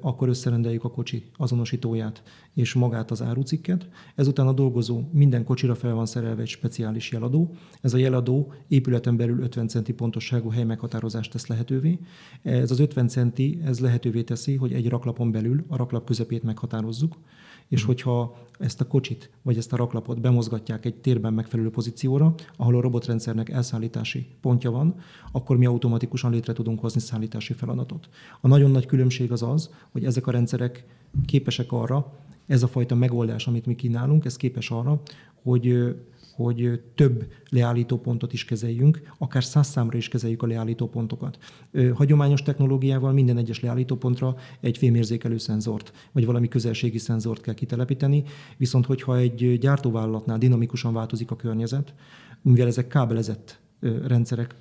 akkor 0.01 0.27
össze 0.27 0.49
rendeljük 0.55 0.83
a 0.83 0.91
kocsi 0.91 1.23
azonosítóját 1.37 2.23
és 2.53 2.73
magát 2.73 3.11
az 3.11 3.21
árucikket. 3.21 3.89
Ezután 4.15 4.47
a 4.47 4.53
dolgozó 4.53 5.01
minden 5.11 5.43
kocsira 5.43 5.75
fel 5.75 5.93
van 5.93 6.05
szerelve 6.05 6.41
egy 6.41 6.47
speciális 6.47 7.11
jeladó. 7.11 7.55
Ez 7.81 7.93
a 7.93 7.97
jeladó 7.97 8.53
épületen 8.67 9.17
belül 9.17 9.39
50 9.39 9.67
centi 9.67 9.93
pontosságú 9.93 10.49
hely 10.49 10.63
meghatározást 10.63 11.31
tesz 11.31 11.47
lehetővé. 11.47 11.99
Ez 12.41 12.71
az 12.71 12.79
50 12.79 13.07
centi, 13.07 13.59
ez 13.65 13.79
lehetővé 13.79 14.23
teszi, 14.23 14.55
hogy 14.55 14.73
egy 14.73 14.89
raklapon 14.89 15.31
belül 15.31 15.65
a 15.67 15.75
raklap 15.75 16.05
közepét 16.05 16.43
meghatározzuk, 16.43 17.17
és 17.67 17.79
hmm. 17.79 17.87
hogyha 17.87 18.37
ezt 18.59 18.81
a 18.81 18.87
kocsit 18.87 19.29
vagy 19.41 19.57
ezt 19.57 19.73
a 19.73 19.75
raklapot 19.75 20.21
bemozgatják 20.21 20.85
egy 20.85 20.95
térben 20.95 21.33
megfelelő 21.33 21.69
pozícióra, 21.69 22.33
ahol 22.57 22.75
a 22.75 22.81
robotrendszernek 22.81 23.49
elszállítási 23.49 24.27
pontja 24.41 24.71
van, 24.71 24.95
akkor 25.31 25.57
mi 25.57 25.65
automatikusan 25.65 26.31
létre 26.31 26.53
tudunk 26.53 26.79
hozni 26.79 26.99
szállítási 26.99 27.53
feladatot. 27.53 28.09
A 28.41 28.47
nagyon 28.47 28.71
nagy 28.71 28.85
különbség 28.85 29.31
az 29.31 29.43
az, 29.43 29.69
hogy 29.91 30.05
ezek 30.05 30.27
a 30.27 30.31
rendszerek 30.31 30.85
képesek 31.25 31.71
arra, 31.71 32.13
ez 32.47 32.63
a 32.63 32.67
fajta 32.67 32.95
megoldás, 32.95 33.47
amit 33.47 33.65
mi 33.65 33.75
kínálunk, 33.75 34.25
ez 34.25 34.37
képes 34.37 34.71
arra, 34.71 35.01
hogy 35.43 35.95
hogy 36.35 36.81
több 36.95 37.25
leállítópontot 37.49 38.33
is 38.33 38.45
kezeljünk, 38.45 39.01
akár 39.17 39.43
száz 39.43 39.67
számra 39.67 39.97
is 39.97 40.07
kezeljük 40.07 40.43
a 40.43 40.47
leállítópontokat. 40.47 41.37
Hagyományos 41.93 42.41
technológiával 42.41 43.11
minden 43.11 43.37
egyes 43.37 43.59
leállítópontra 43.59 44.35
egy 44.59 44.77
fémérzékelő 44.77 45.37
szenzort, 45.37 45.93
vagy 46.11 46.25
valami 46.25 46.47
közelségi 46.47 46.97
szenzort 46.97 47.41
kell 47.41 47.53
kitelepíteni, 47.53 48.23
viszont 48.57 48.85
hogyha 48.85 49.17
egy 49.17 49.57
gyártóvállalatnál 49.59 50.37
dinamikusan 50.37 50.93
változik 50.93 51.31
a 51.31 51.35
környezet, 51.35 51.93
mivel 52.41 52.67
ezek 52.67 52.87
kábelezett 52.87 53.59
rendszerek, 54.07 54.55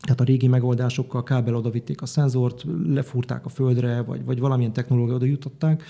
tehát 0.00 0.20
a 0.20 0.24
régi 0.24 0.48
megoldásokkal 0.48 1.22
kábel 1.22 1.54
oda 1.54 1.70
vitték 1.70 2.02
a 2.02 2.06
szenzort, 2.06 2.64
lefúrták 2.86 3.44
a 3.44 3.48
földre, 3.48 4.02
vagy, 4.02 4.24
vagy 4.24 4.38
valamilyen 4.40 4.72
technológia 4.72 5.14
oda 5.14 5.24
jutották, 5.24 5.82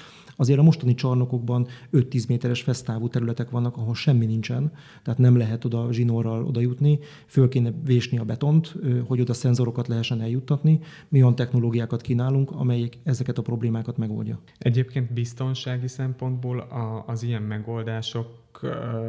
Azért 0.43 0.59
a 0.59 0.63
mostani 0.63 0.95
csarnokokban 0.95 1.67
5-10 1.93 2.29
méteres 2.29 2.63
fesztávú 2.63 3.09
területek 3.09 3.51
vannak, 3.51 3.77
ahol 3.77 3.95
semmi 3.95 4.27
nincsen, 4.27 4.73
tehát 5.03 5.21
nem 5.21 5.37
lehet 5.37 5.65
oda 5.65 5.93
zsinórral 5.93 6.45
oda 6.45 6.61
jutni, 6.61 6.99
föl 7.27 7.49
kéne 7.49 7.73
vésni 7.85 8.19
a 8.19 8.25
betont, 8.25 8.75
hogy 9.07 9.21
oda 9.21 9.33
szenzorokat 9.33 9.89
lehessen 9.89 10.21
eljuttatni. 10.21 10.81
Mi 11.09 11.23
olyan 11.23 11.35
technológiákat 11.35 12.01
kínálunk, 12.01 12.51
amelyek 12.51 12.99
ezeket 13.05 13.39
a 13.39 13.43
problémákat 13.43 13.97
megoldja. 13.97 14.41
Egyébként 14.59 15.13
biztonsági 15.13 15.89
szempontból 15.89 16.59
a, 16.59 17.05
az 17.07 17.23
ilyen 17.23 17.43
megoldások 17.43 18.43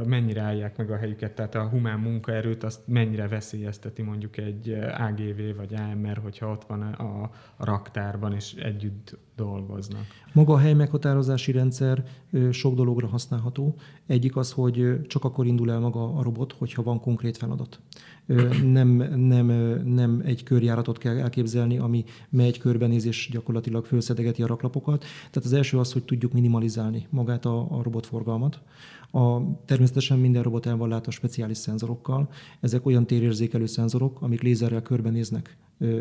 mennyire 0.05 0.41
állják 0.41 0.77
meg 0.77 0.91
a 0.91 0.97
helyüket, 0.97 1.31
tehát 1.31 1.55
a 1.55 1.67
humán 1.67 1.99
munkaerőt 1.99 2.63
azt 2.63 2.81
mennyire 2.85 3.27
veszélyezteti 3.27 4.01
mondjuk 4.01 4.37
egy 4.37 4.77
AGV 4.97 5.57
vagy 5.57 5.73
AMR, 5.73 6.17
hogyha 6.23 6.51
ott 6.51 6.63
van 6.63 6.81
a, 6.81 7.21
a 7.21 7.29
raktárban 7.57 8.33
és 8.33 8.53
együtt 8.53 9.17
dolgoznak. 9.35 10.05
Maga 10.33 10.53
a 10.53 10.57
hely 10.57 10.73
meghatározási 11.23 11.51
rendszer 11.51 12.03
sok 12.51 12.75
dologra 12.75 13.07
használható. 13.07 13.75
Egyik 14.07 14.35
az, 14.35 14.51
hogy 14.51 15.01
csak 15.07 15.23
akkor 15.23 15.45
indul 15.45 15.71
el 15.71 15.79
maga 15.79 16.13
a 16.13 16.23
robot, 16.23 16.51
hogyha 16.51 16.83
van 16.83 16.99
konkrét 16.99 17.37
feladat. 17.37 17.79
Nem, 18.63 18.89
nem, 19.15 19.45
nem 19.85 20.21
egy 20.25 20.43
körjáratot 20.43 20.97
kell 20.97 21.17
elképzelni, 21.17 21.77
ami 21.77 22.03
megy 22.29 22.57
körbenéz 22.57 23.05
és 23.05 23.29
gyakorlatilag 23.31 23.85
fölszedegeti 23.85 24.43
a 24.43 24.47
raklapokat. 24.47 24.99
Tehát 24.99 25.45
az 25.45 25.53
első 25.53 25.77
az, 25.77 25.93
hogy 25.93 26.03
tudjuk 26.03 26.33
minimalizálni 26.33 27.07
magát 27.09 27.45
a, 27.45 27.77
a 27.77 27.83
robotforgalmat. 27.83 28.59
A, 29.15 29.41
természetesen 29.65 30.19
minden 30.19 30.43
robot 30.43 30.65
el 30.65 30.77
van 30.77 30.89
látva 30.89 31.11
speciális 31.11 31.57
szenzorokkal. 31.57 32.29
Ezek 32.59 32.85
olyan 32.85 33.07
térérzékelő 33.07 33.65
szenzorok, 33.65 34.21
amik 34.21 34.41
lézerrel 34.41 34.81
körbenéznek 34.81 35.57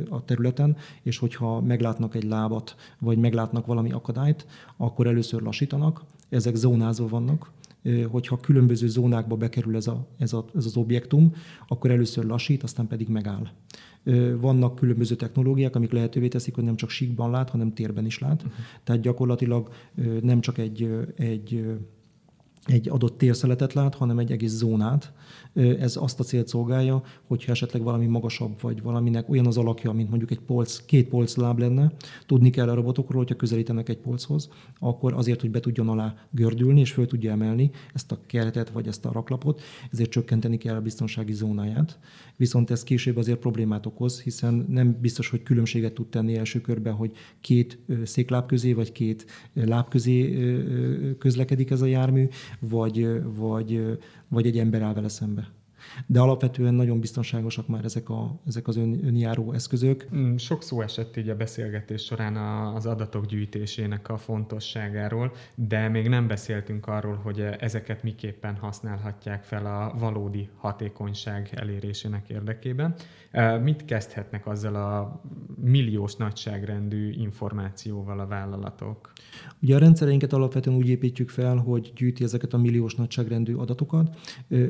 a 0.08 0.24
területen, 0.24 0.76
és 1.02 1.18
hogyha 1.18 1.60
meglátnak 1.60 2.14
egy 2.14 2.24
lábat, 2.24 2.76
vagy 2.98 3.18
meglátnak 3.18 3.66
valami 3.66 3.92
akadályt, 3.92 4.46
akkor 4.76 5.06
először 5.06 5.42
lassítanak, 5.42 6.04
ezek 6.28 6.54
zónázva 6.54 7.08
vannak, 7.08 7.50
hogyha 8.10 8.36
különböző 8.36 8.88
zónákba 8.88 9.36
bekerül 9.36 9.76
ez, 9.76 9.86
a, 9.86 10.06
ez, 10.18 10.32
a, 10.32 10.44
ez 10.54 10.64
az 10.64 10.76
objektum, 10.76 11.32
akkor 11.68 11.90
először 11.90 12.24
lassít, 12.24 12.62
aztán 12.62 12.86
pedig 12.86 13.08
megáll. 13.08 13.48
Vannak 14.40 14.74
különböző 14.74 15.14
technológiák, 15.14 15.76
amik 15.76 15.92
lehetővé 15.92 16.28
teszik, 16.28 16.54
hogy 16.54 16.64
nem 16.64 16.76
csak 16.76 16.90
síkban 16.90 17.30
lát, 17.30 17.50
hanem 17.50 17.72
térben 17.72 18.06
is 18.06 18.18
lát. 18.18 18.42
Uh-huh. 18.42 18.52
Tehát 18.84 19.02
gyakorlatilag 19.02 19.68
nem 20.20 20.40
csak 20.40 20.58
egy, 20.58 20.90
egy 21.16 21.64
egy 22.66 22.88
adott 22.88 23.18
térszeletet 23.18 23.72
lát, 23.72 23.94
hanem 23.94 24.18
egy 24.18 24.32
egész 24.32 24.50
zónát. 24.50 25.12
Ez 25.54 25.96
azt 25.96 26.20
a 26.20 26.24
célt 26.24 26.48
szolgálja, 26.48 27.02
hogyha 27.26 27.52
esetleg 27.52 27.82
valami 27.82 28.06
magasabb, 28.06 28.60
vagy 28.60 28.82
valaminek 28.82 29.28
olyan 29.28 29.46
az 29.46 29.56
alakja, 29.56 29.92
mint 29.92 30.08
mondjuk 30.08 30.30
egy 30.30 30.40
polc, 30.40 30.84
két 30.84 31.08
polc 31.08 31.36
láb 31.36 31.58
lenne, 31.58 31.92
tudni 32.26 32.50
kell 32.50 32.68
a 32.68 32.74
robotokról, 32.74 33.18
hogyha 33.18 33.36
közelítenek 33.36 33.88
egy 33.88 33.98
polchoz, 33.98 34.48
akkor 34.78 35.12
azért, 35.12 35.40
hogy 35.40 35.50
be 35.50 35.60
tudjon 35.60 35.88
alá 35.88 36.14
gördülni, 36.30 36.80
és 36.80 36.92
föl 36.92 37.06
tudja 37.06 37.30
emelni 37.30 37.70
ezt 37.94 38.12
a 38.12 38.18
keretet, 38.26 38.70
vagy 38.70 38.86
ezt 38.86 39.04
a 39.04 39.12
raklapot, 39.12 39.62
ezért 39.90 40.10
csökkenteni 40.10 40.56
kell 40.56 40.76
a 40.76 40.80
biztonsági 40.80 41.32
zónáját. 41.32 41.98
Viszont 42.36 42.70
ez 42.70 42.82
később 42.82 43.16
azért 43.16 43.38
problémát 43.38 43.86
okoz, 43.86 44.20
hiszen 44.20 44.66
nem 44.68 44.98
biztos, 45.00 45.28
hogy 45.28 45.42
különbséget 45.42 45.92
tud 45.92 46.06
tenni 46.06 46.36
első 46.36 46.60
körben, 46.60 46.92
hogy 46.92 47.12
két 47.40 47.78
székláb 48.04 48.46
közé, 48.46 48.72
vagy 48.72 48.92
két 48.92 49.26
láb 49.54 49.88
közé 49.88 50.36
közlekedik 51.18 51.70
ez 51.70 51.80
a 51.80 51.86
jármű, 51.86 52.28
vagy, 52.60 53.22
vagy, 53.36 53.98
vagy 54.28 54.46
egy 54.46 54.58
ember 54.58 54.82
áll 54.82 54.94
vele 54.94 55.08
szembe. 55.08 55.50
De 56.06 56.20
alapvetően 56.20 56.74
nagyon 56.74 57.00
biztonságosak 57.00 57.68
már 57.68 57.84
ezek, 57.84 58.08
a, 58.08 58.40
ezek 58.46 58.68
az 58.68 58.76
ön, 58.76 59.06
önjáró 59.06 59.52
eszközök. 59.52 60.06
Mm, 60.14 60.36
sok 60.36 60.62
szó 60.62 60.80
esett 60.80 61.16
így 61.16 61.28
a 61.28 61.36
beszélgetés 61.36 62.02
során 62.02 62.36
az 62.74 62.86
adatok 62.86 63.26
gyűjtésének 63.26 64.08
a 64.08 64.16
fontosságáról, 64.16 65.32
de 65.54 65.88
még 65.88 66.08
nem 66.08 66.26
beszéltünk 66.26 66.86
arról, 66.86 67.16
hogy 67.16 67.40
ezeket 67.58 68.02
miképpen 68.02 68.56
használhatják 68.56 69.42
fel 69.42 69.66
a 69.66 69.98
valódi 69.98 70.48
hatékonyság 70.56 71.50
elérésének 71.54 72.28
érdekében. 72.28 72.94
Mit 73.62 73.84
kezdhetnek 73.84 74.46
azzal 74.46 74.74
a 74.74 75.20
milliós 75.60 76.16
nagyságrendű 76.16 77.10
információval 77.10 78.20
a 78.20 78.26
vállalatok? 78.26 79.12
Ugye 79.62 79.74
a 79.74 79.78
rendszereinket 79.78 80.32
alapvetően 80.32 80.76
úgy 80.76 80.88
építjük 80.88 81.30
fel, 81.30 81.56
hogy 81.56 81.92
gyűjti 81.96 82.24
ezeket 82.24 82.52
a 82.52 82.58
milliós 82.58 82.94
nagyságrendű 82.94 83.54
adatokat, 83.54 84.16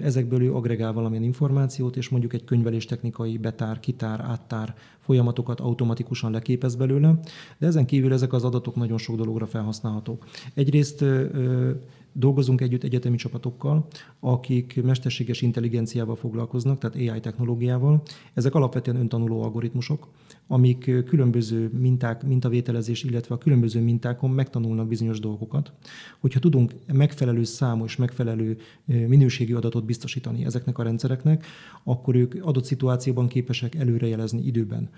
ezekből 0.02 0.42
ő 0.42 0.54
agregál 0.54 0.92
valamilyen 1.02 1.32
információt, 1.32 1.96
és 1.96 2.08
mondjuk 2.08 2.32
egy 2.32 2.44
könyveléstechnikai 2.44 3.38
betár, 3.38 3.80
kitár, 3.80 4.20
áttár 4.20 4.74
folyamatokat 4.98 5.60
automatikusan 5.60 6.30
leképez 6.30 6.74
belőle, 6.74 7.18
de 7.58 7.66
ezen 7.66 7.86
kívül 7.86 8.12
ezek 8.12 8.32
az 8.32 8.44
adatok 8.44 8.74
nagyon 8.74 8.98
sok 8.98 9.16
dologra 9.16 9.46
felhasználhatók. 9.46 10.24
Egyrészt 10.54 11.04
Dolgozunk 12.14 12.60
együtt 12.60 12.82
egyetemi 12.82 13.16
csapatokkal, 13.16 13.86
akik 14.20 14.82
mesterséges 14.82 15.42
intelligenciával 15.42 16.16
foglalkoznak, 16.16 16.78
tehát 16.78 16.96
AI 16.96 17.20
technológiával. 17.20 18.02
Ezek 18.34 18.54
alapvetően 18.54 18.96
öntanuló 18.96 19.42
algoritmusok, 19.42 20.08
amik 20.52 21.04
különböző 21.04 21.70
minták, 21.78 22.22
mintavételezés, 22.26 23.04
illetve 23.04 23.34
a 23.34 23.38
különböző 23.38 23.80
mintákon 23.80 24.30
megtanulnak 24.30 24.88
bizonyos 24.88 25.20
dolgokat. 25.20 25.72
Hogyha 26.20 26.40
tudunk 26.40 26.72
megfelelő 26.92 27.44
számú 27.44 27.84
és 27.84 27.96
megfelelő 27.96 28.56
minőségi 28.84 29.52
adatot 29.52 29.84
biztosítani 29.84 30.44
ezeknek 30.44 30.78
a 30.78 30.82
rendszereknek, 30.82 31.46
akkor 31.84 32.14
ők 32.14 32.34
adott 32.40 32.64
szituációban 32.64 33.28
képesek 33.28 33.74
előrejelezni 33.74 34.42
időben 34.44 34.90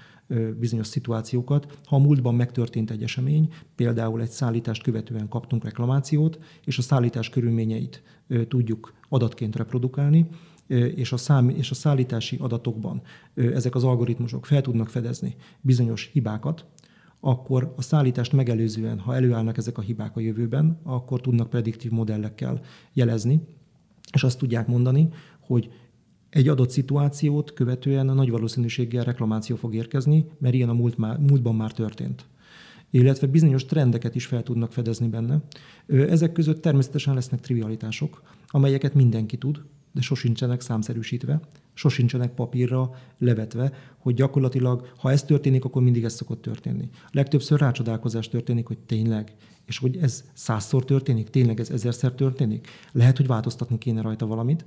bizonyos 0.59 0.87
szituációkat. 0.87 1.79
Ha 1.85 1.97
a 1.97 1.99
múltban 1.99 2.35
megtörtént 2.35 2.91
egy 2.91 3.03
esemény, 3.03 3.49
például 3.77 4.21
egy 4.21 4.31
szállítást 4.31 4.83
követően 4.83 5.29
kaptunk 5.29 5.65
reklamációt, 5.65 6.39
és 6.65 6.79
a 6.79 6.83
szállítás 6.83 7.29
körülményeit 7.29 8.03
tudjuk 8.49 8.95
adatként 9.09 9.57
reprodukálni, 9.57 10.27
és 10.67 11.13
a, 11.13 11.17
szám, 11.17 11.49
és 11.49 11.71
a 11.71 11.75
szállítási 11.75 12.37
adatokban 12.41 13.03
ezek 13.35 13.75
az 13.75 13.85
algoritmusok 13.85 14.47
fel 14.47 14.61
tudnak 14.61 14.89
fedezni 14.89 15.37
bizonyos 15.61 16.11
hibákat, 16.13 16.67
akkor 17.21 17.75
a 17.77 17.83
szállítást 17.83 18.33
megelőzően, 18.33 18.99
ha 18.99 19.15
előállnak 19.15 19.57
ezek 19.57 19.79
a 19.79 19.81
hibák 19.81 20.17
a 20.17 20.21
jövőben, 20.21 20.81
akkor 20.83 21.21
tudnak 21.21 21.51
prediktív 21.51 21.91
modellekkel 21.91 22.61
jelezni, 22.93 23.41
és 24.13 24.25
azt 24.25 24.39
tudják 24.39 24.67
mondani, 24.67 25.09
hogy 25.41 25.71
egy 26.31 26.49
adott 26.49 26.71
szituációt 26.71 27.53
követően 27.53 28.09
a 28.09 28.15
nagy 28.15 28.31
valószínűséggel 28.31 29.05
reklamáció 29.05 29.57
fog 29.57 29.75
érkezni, 29.75 30.27
mert 30.39 30.55
ilyen 30.55 30.69
a 30.69 30.73
múlt 30.73 30.99
már, 30.99 31.19
múltban 31.19 31.55
már 31.55 31.73
történt 31.73 32.27
illetve 32.95 33.27
bizonyos 33.27 33.65
trendeket 33.65 34.15
is 34.15 34.27
fel 34.27 34.43
tudnak 34.43 34.73
fedezni 34.73 35.09
benne. 35.09 35.41
Ezek 35.87 36.33
között 36.33 36.63
természetesen 36.63 37.15
lesznek 37.15 37.41
trivialitások, 37.41 38.23
amelyeket 38.47 38.95
mindenki 38.95 39.37
tud, 39.37 39.63
de 39.95 40.01
sosincsenek 40.01 40.61
számszerűsítve, 40.61 41.41
sosincsenek 41.75 42.35
papírra 42.35 42.91
levetve, 43.19 43.73
hogy 43.99 44.15
gyakorlatilag, 44.15 44.93
ha 44.97 45.11
ez 45.11 45.23
történik, 45.23 45.65
akkor 45.65 45.83
mindig 45.83 46.05
ez 46.05 46.15
szokott 46.15 46.43
történni. 46.43 46.89
Legtöbbször 47.11 47.61
rácsodálkozás 47.61 48.29
történik, 48.29 48.67
hogy 48.67 48.79
tényleg, 48.79 49.33
és 49.67 49.79
hogy 49.79 49.97
ez 49.97 50.25
százszor 50.33 50.85
történik, 50.85 51.31
tényleg 51.31 51.61
ez 51.61 51.71
ezerszer 51.71 52.13
történik. 52.13 52.69
Lehet, 52.93 53.17
hogy 53.17 53.27
változtatni 53.27 53.79
kéne 53.79 54.01
rajta 54.01 54.27
valamit, 54.27 54.65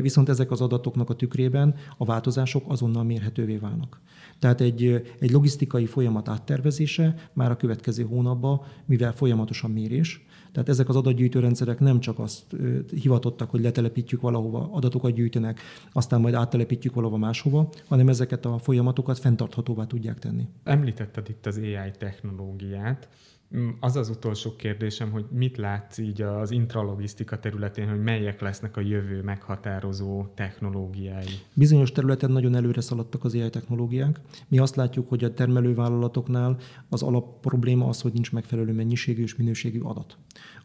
viszont 0.00 0.28
ezek 0.28 0.50
az 0.50 0.60
adatoknak 0.60 1.10
a 1.10 1.14
tükrében 1.14 1.74
a 1.96 2.04
változások 2.04 2.64
azonnal 2.66 3.04
mérhetővé 3.04 3.56
válnak. 3.56 4.00
Tehát 4.38 4.60
egy, 4.60 5.02
egy 5.18 5.30
logisztikai 5.30 5.86
folyamat 5.86 6.28
áttervezése 6.28 7.30
már 7.32 7.50
a 7.50 7.56
következő 7.56 8.02
hónapban, 8.02 8.60
mivel 8.84 9.12
folyamatosan 9.12 9.70
mérés, 9.70 10.26
tehát 10.52 10.68
ezek 10.68 10.88
az 10.88 10.96
adatgyűjtő 10.96 11.40
rendszerek 11.40 11.78
nem 11.78 12.00
csak 12.00 12.18
azt 12.18 12.56
hivatottak, 13.00 13.50
hogy 13.50 13.60
letelepítjük 13.60 14.20
valahova, 14.20 14.68
adatokat 14.72 15.12
gyűjtenek, 15.12 15.60
aztán 15.92 16.20
majd 16.20 16.34
áttelepítjük 16.34 16.94
valahova 16.94 17.18
máshova, 17.18 17.68
hanem 17.88 18.08
ezeket 18.08 18.44
a 18.44 18.58
folyamatokat 18.58 19.18
fenntarthatóvá 19.18 19.84
tudják 19.84 20.18
tenni. 20.18 20.48
Említetted 20.64 21.28
itt 21.28 21.46
az 21.46 21.56
AI 21.56 21.90
technológiát. 21.98 23.08
Mm, 23.56 23.68
az 23.80 23.96
az 23.96 24.08
utolsó 24.08 24.56
kérdésem, 24.56 25.10
hogy 25.10 25.24
mit 25.30 25.56
látsz 25.56 25.98
így 25.98 26.22
az 26.22 26.50
intralogisztika 26.50 27.38
területén, 27.38 27.88
hogy 27.88 28.02
melyek 28.02 28.40
lesznek 28.40 28.76
a 28.76 28.80
jövő 28.80 29.22
meghatározó 29.22 30.26
technológiái? 30.34 31.26
Bizonyos 31.54 31.92
területen 31.92 32.30
nagyon 32.30 32.54
előre 32.54 32.80
szaladtak 32.80 33.24
az 33.24 33.34
AI 33.34 33.50
technológiák. 33.50 34.20
Mi 34.48 34.58
azt 34.58 34.76
látjuk, 34.76 35.08
hogy 35.08 35.24
a 35.24 35.34
termelővállalatoknál 35.34 36.56
az 36.88 37.02
alap 37.02 37.40
probléma 37.40 37.86
az, 37.88 38.00
hogy 38.00 38.12
nincs 38.12 38.32
megfelelő 38.32 38.72
mennyiségű 38.72 39.22
és 39.22 39.36
minőségű 39.36 39.80
adat. 39.80 40.16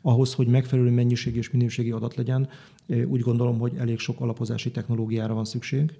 Ahhoz, 0.02 0.34
hogy 0.34 0.48
megfelelő 0.48 0.92
mennyiségű 0.92 1.38
és 1.38 1.52
minőségi 1.52 1.92
adat 1.92 2.16
legyen, 2.16 2.50
úgy 2.88 3.22
gondolom, 3.22 3.60
hogy 3.60 3.76
elég 3.78 4.00
sok 4.00 4.20
alapozási 4.20 4.72
technológiára 4.72 5.34
van 5.34 5.46
szükség 5.46 6.00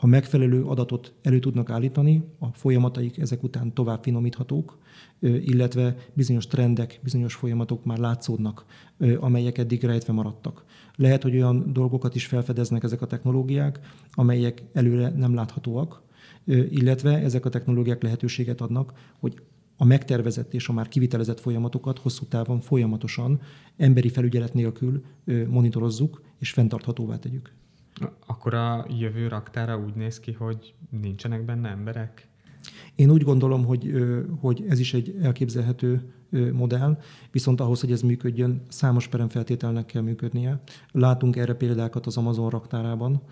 ha 0.00 0.06
megfelelő 0.06 0.64
adatot 0.64 1.12
elő 1.22 1.38
tudnak 1.38 1.70
állítani, 1.70 2.22
a 2.38 2.46
folyamataik 2.46 3.18
ezek 3.18 3.42
után 3.42 3.74
tovább 3.74 4.02
finomíthatók, 4.02 4.78
illetve 5.20 5.96
bizonyos 6.12 6.46
trendek, 6.46 7.00
bizonyos 7.02 7.34
folyamatok 7.34 7.84
már 7.84 7.98
látszódnak, 7.98 8.64
amelyek 9.18 9.58
eddig 9.58 9.84
rejtve 9.84 10.12
maradtak. 10.12 10.64
Lehet, 10.96 11.22
hogy 11.22 11.34
olyan 11.34 11.72
dolgokat 11.72 12.14
is 12.14 12.26
felfedeznek 12.26 12.82
ezek 12.82 13.02
a 13.02 13.06
technológiák, 13.06 13.80
amelyek 14.12 14.62
előre 14.72 15.08
nem 15.08 15.34
láthatóak, 15.34 16.02
illetve 16.46 17.18
ezek 17.18 17.44
a 17.44 17.48
technológiák 17.50 18.02
lehetőséget 18.02 18.60
adnak, 18.60 18.92
hogy 19.18 19.42
a 19.76 19.84
megtervezett 19.84 20.54
és 20.54 20.68
a 20.68 20.72
már 20.72 20.88
kivitelezett 20.88 21.40
folyamatokat 21.40 21.98
hosszú 21.98 22.24
távon 22.24 22.60
folyamatosan 22.60 23.40
emberi 23.76 24.08
felügyelet 24.08 24.54
nélkül 24.54 25.04
monitorozzuk 25.48 26.22
és 26.38 26.50
fenntarthatóvá 26.50 27.18
tegyük. 27.18 27.58
Akkor 28.26 28.54
a 28.54 28.86
jövő 28.98 29.28
raktára 29.28 29.78
úgy 29.78 29.94
néz 29.94 30.20
ki, 30.20 30.32
hogy 30.32 30.74
nincsenek 30.90 31.44
benne 31.44 31.68
emberek? 31.68 32.28
Én 32.94 33.10
úgy 33.10 33.22
gondolom, 33.22 33.64
hogy, 33.64 33.92
hogy 34.40 34.64
ez 34.68 34.78
is 34.78 34.94
egy 34.94 35.16
elképzelhető 35.22 36.14
modell, 36.52 36.98
viszont 37.30 37.60
ahhoz, 37.60 37.80
hogy 37.80 37.92
ez 37.92 38.02
működjön, 38.02 38.62
számos 38.68 39.08
peremfeltételnek 39.08 39.86
kell 39.86 40.02
működnie. 40.02 40.60
Látunk 40.90 41.36
erre 41.36 41.54
példákat 41.54 42.06
az 42.06 42.16
Amazon 42.16 42.50
raktárában, 42.50 43.22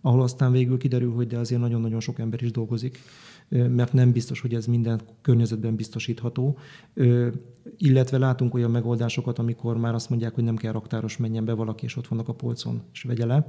ahol 0.00 0.22
aztán 0.22 0.52
végül 0.52 0.78
kiderül, 0.78 1.12
hogy 1.12 1.26
de 1.26 1.38
azért 1.38 1.60
nagyon-nagyon 1.60 2.00
sok 2.00 2.18
ember 2.18 2.42
is 2.42 2.50
dolgozik, 2.50 2.98
mert 3.48 3.92
nem 3.92 4.12
biztos, 4.12 4.40
hogy 4.40 4.54
ez 4.54 4.66
minden 4.66 5.00
környezetben 5.22 5.76
biztosítható. 5.76 6.58
Illetve 7.76 8.18
látunk 8.18 8.54
olyan 8.54 8.70
megoldásokat, 8.70 9.38
amikor 9.38 9.76
már 9.76 9.94
azt 9.94 10.10
mondják, 10.10 10.34
hogy 10.34 10.44
nem 10.44 10.56
kell 10.56 10.72
raktáros 10.72 11.16
menjen 11.16 11.44
be 11.44 11.52
valaki, 11.52 11.84
és 11.84 11.96
ott 11.96 12.06
vannak 12.06 12.28
a 12.28 12.34
polcon, 12.34 12.82
és 12.92 13.02
vegye 13.02 13.26
le. 13.26 13.48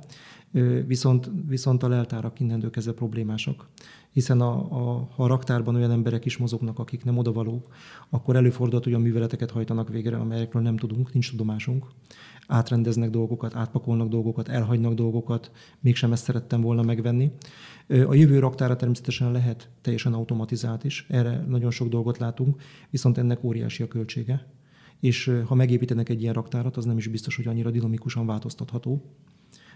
Viszont, 0.85 1.31
viszont 1.47 1.83
a 1.83 1.87
leltárak 1.87 2.39
innentől 2.39 2.69
kezdve 2.69 2.93
problémásak. 2.93 3.67
Hiszen 4.11 4.41
a, 4.41 4.53
a, 4.53 5.07
ha 5.15 5.23
a 5.23 5.27
raktárban 5.27 5.75
olyan 5.75 5.91
emberek 5.91 6.25
is 6.25 6.37
mozognak, 6.37 6.79
akik 6.79 7.03
nem 7.03 7.17
odavalók, 7.17 7.67
akkor 8.09 8.35
előfordulhat, 8.35 8.83
hogy 8.83 8.93
olyan 8.93 9.05
műveleteket 9.05 9.51
hajtanak 9.51 9.89
végre, 9.89 10.17
amelyekről 10.17 10.61
nem 10.61 10.77
tudunk, 10.77 11.13
nincs 11.13 11.29
tudomásunk 11.31 11.85
átrendeznek 12.49 13.09
dolgokat, 13.09 13.55
átpakolnak 13.55 14.07
dolgokat, 14.07 14.47
elhagynak 14.47 14.93
dolgokat, 14.93 15.51
mégsem 15.79 16.11
ezt 16.11 16.23
szerettem 16.23 16.61
volna 16.61 16.81
megvenni. 16.81 17.31
A 17.87 18.13
jövő 18.13 18.39
raktára 18.39 18.75
természetesen 18.75 19.31
lehet 19.31 19.69
teljesen 19.81 20.13
automatizált 20.13 20.83
is, 20.83 21.05
erre 21.09 21.45
nagyon 21.47 21.71
sok 21.71 21.87
dolgot 21.87 22.17
látunk, 22.17 22.61
viszont 22.89 23.17
ennek 23.17 23.43
óriási 23.43 23.83
a 23.83 23.87
költsége. 23.87 24.45
És 24.99 25.41
ha 25.45 25.55
megépítenek 25.55 26.09
egy 26.09 26.21
ilyen 26.21 26.33
raktárat, 26.33 26.77
az 26.77 26.85
nem 26.85 26.97
is 26.97 27.07
biztos, 27.07 27.35
hogy 27.35 27.47
annyira 27.47 27.71
dinamikusan 27.71 28.25
változtatható. 28.25 29.01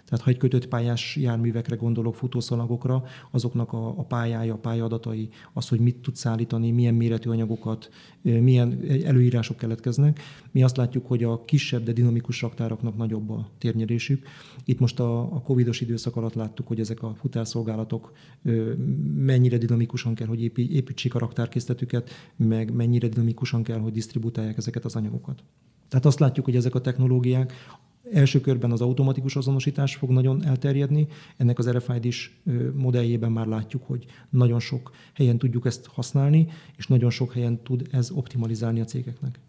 Tehát 0.06 0.24
ha 0.24 0.32
egy 0.32 0.38
kötött 0.38 0.68
pályás 0.68 1.16
járművekre 1.16 1.76
gondolok, 1.76 2.16
futószalagokra, 2.16 3.04
azoknak 3.32 3.74
a, 3.74 3.88
a 3.88 4.04
pályája, 4.04 4.54
a 4.54 4.58
pályadatai, 4.58 5.30
az, 5.54 5.68
hogy 5.68 5.80
mit 5.80 5.96
tud 5.96 6.16
szállítani, 6.16 6.72
milyen 6.72 6.94
méretű 6.94 7.30
anyagokat, 7.30 7.90
milyen 8.22 8.80
előírások 9.04 9.58
keletkeznek. 9.58 10.20
Mi 10.52 10.64
azt 10.64 10.78
látjuk, 10.78 11.08
hogy 11.08 11.24
a 11.24 11.46
kisebb, 11.46 11.84
de 11.84 11.92
dinamikus 11.92 12.42
raktáraknak 12.42 12.98
nagyobb 12.98 13.30
a 13.30 13.50
térnyerésük. 13.58 14.28
Itt 14.66 14.80
most 14.80 15.00
a, 15.00 15.20
a 15.20 15.42
covidos 15.42 15.82
időszak 15.82 16.16
alatt 16.16 16.34
láttuk, 16.34 16.68
hogy 16.68 16.80
ezek 16.80 17.04
a 17.04 17.14
futárszolgálatok 17.16 18.12
mennyire 19.16 19.58
dinamikusan 19.58 20.16
kell, 20.16 20.28
hogy 20.28 20.44
építsék 20.56 21.16
a 21.16 21.20
raktárkészletüket, 21.20 22.10
meg 22.36 22.74
mennyire 22.74 23.08
dinamikusan 23.08 23.64
kell, 23.64 23.80
hogy 23.80 23.92
disztribútálják 23.92 24.58
ezeket 24.58 24.86
az 24.86 24.96
anyagokat. 24.96 25.44
Tehát 25.90 26.06
azt 26.06 26.20
látjuk, 26.20 26.46
hogy 26.46 26.56
ezek 26.56 26.76
a 26.76 26.82
technológiák 26.82 27.54
Első 28.12 28.42
körben 28.42 28.72
az 28.72 28.82
automatikus 28.82 29.36
azonosítás 29.36 29.96
fog 29.96 30.10
nagyon 30.10 30.46
elterjedni. 30.46 31.08
Ennek 31.38 31.60
az 31.60 31.70
RFID-s 31.70 32.32
modelljében 32.74 33.32
már 33.32 33.48
látjuk, 33.48 33.84
hogy 33.84 34.06
nagyon 34.30 34.60
sok 34.60 34.92
helyen 35.14 35.38
tudjuk 35.38 35.66
ezt 35.66 35.86
használni, 35.86 36.48
és 36.78 36.88
nagyon 36.88 37.10
sok 37.10 37.34
helyen 37.34 37.64
tud 37.64 37.88
ez 37.92 38.12
optimalizálni 38.12 38.80
a 38.80 38.86
cégeknek. 38.86 39.40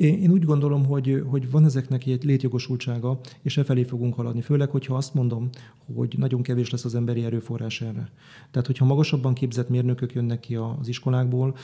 Én 0.00 0.30
úgy 0.30 0.44
gondolom, 0.44 0.84
hogy, 0.84 1.22
hogy 1.26 1.50
van 1.50 1.64
ezeknek 1.64 2.06
egy 2.06 2.24
létjogosultsága, 2.24 3.20
és 3.42 3.56
e 3.56 3.64
felé 3.64 3.82
fogunk 3.82 4.14
haladni. 4.14 4.40
Főleg, 4.40 4.70
hogyha 4.70 4.94
azt 4.94 5.14
mondom, 5.14 5.48
hogy 5.94 6.14
nagyon 6.18 6.42
kevés 6.42 6.70
lesz 6.70 6.84
az 6.84 6.94
emberi 6.94 7.24
erőforrás 7.24 7.80
erre. 7.80 8.10
Tehát, 8.50 8.66
hogyha 8.66 8.84
magasabban 8.84 9.34
képzett 9.34 9.68
mérnökök 9.68 10.12
jönnek 10.12 10.40
ki 10.40 10.54
az 10.54 10.88
iskolákból, 10.88 11.56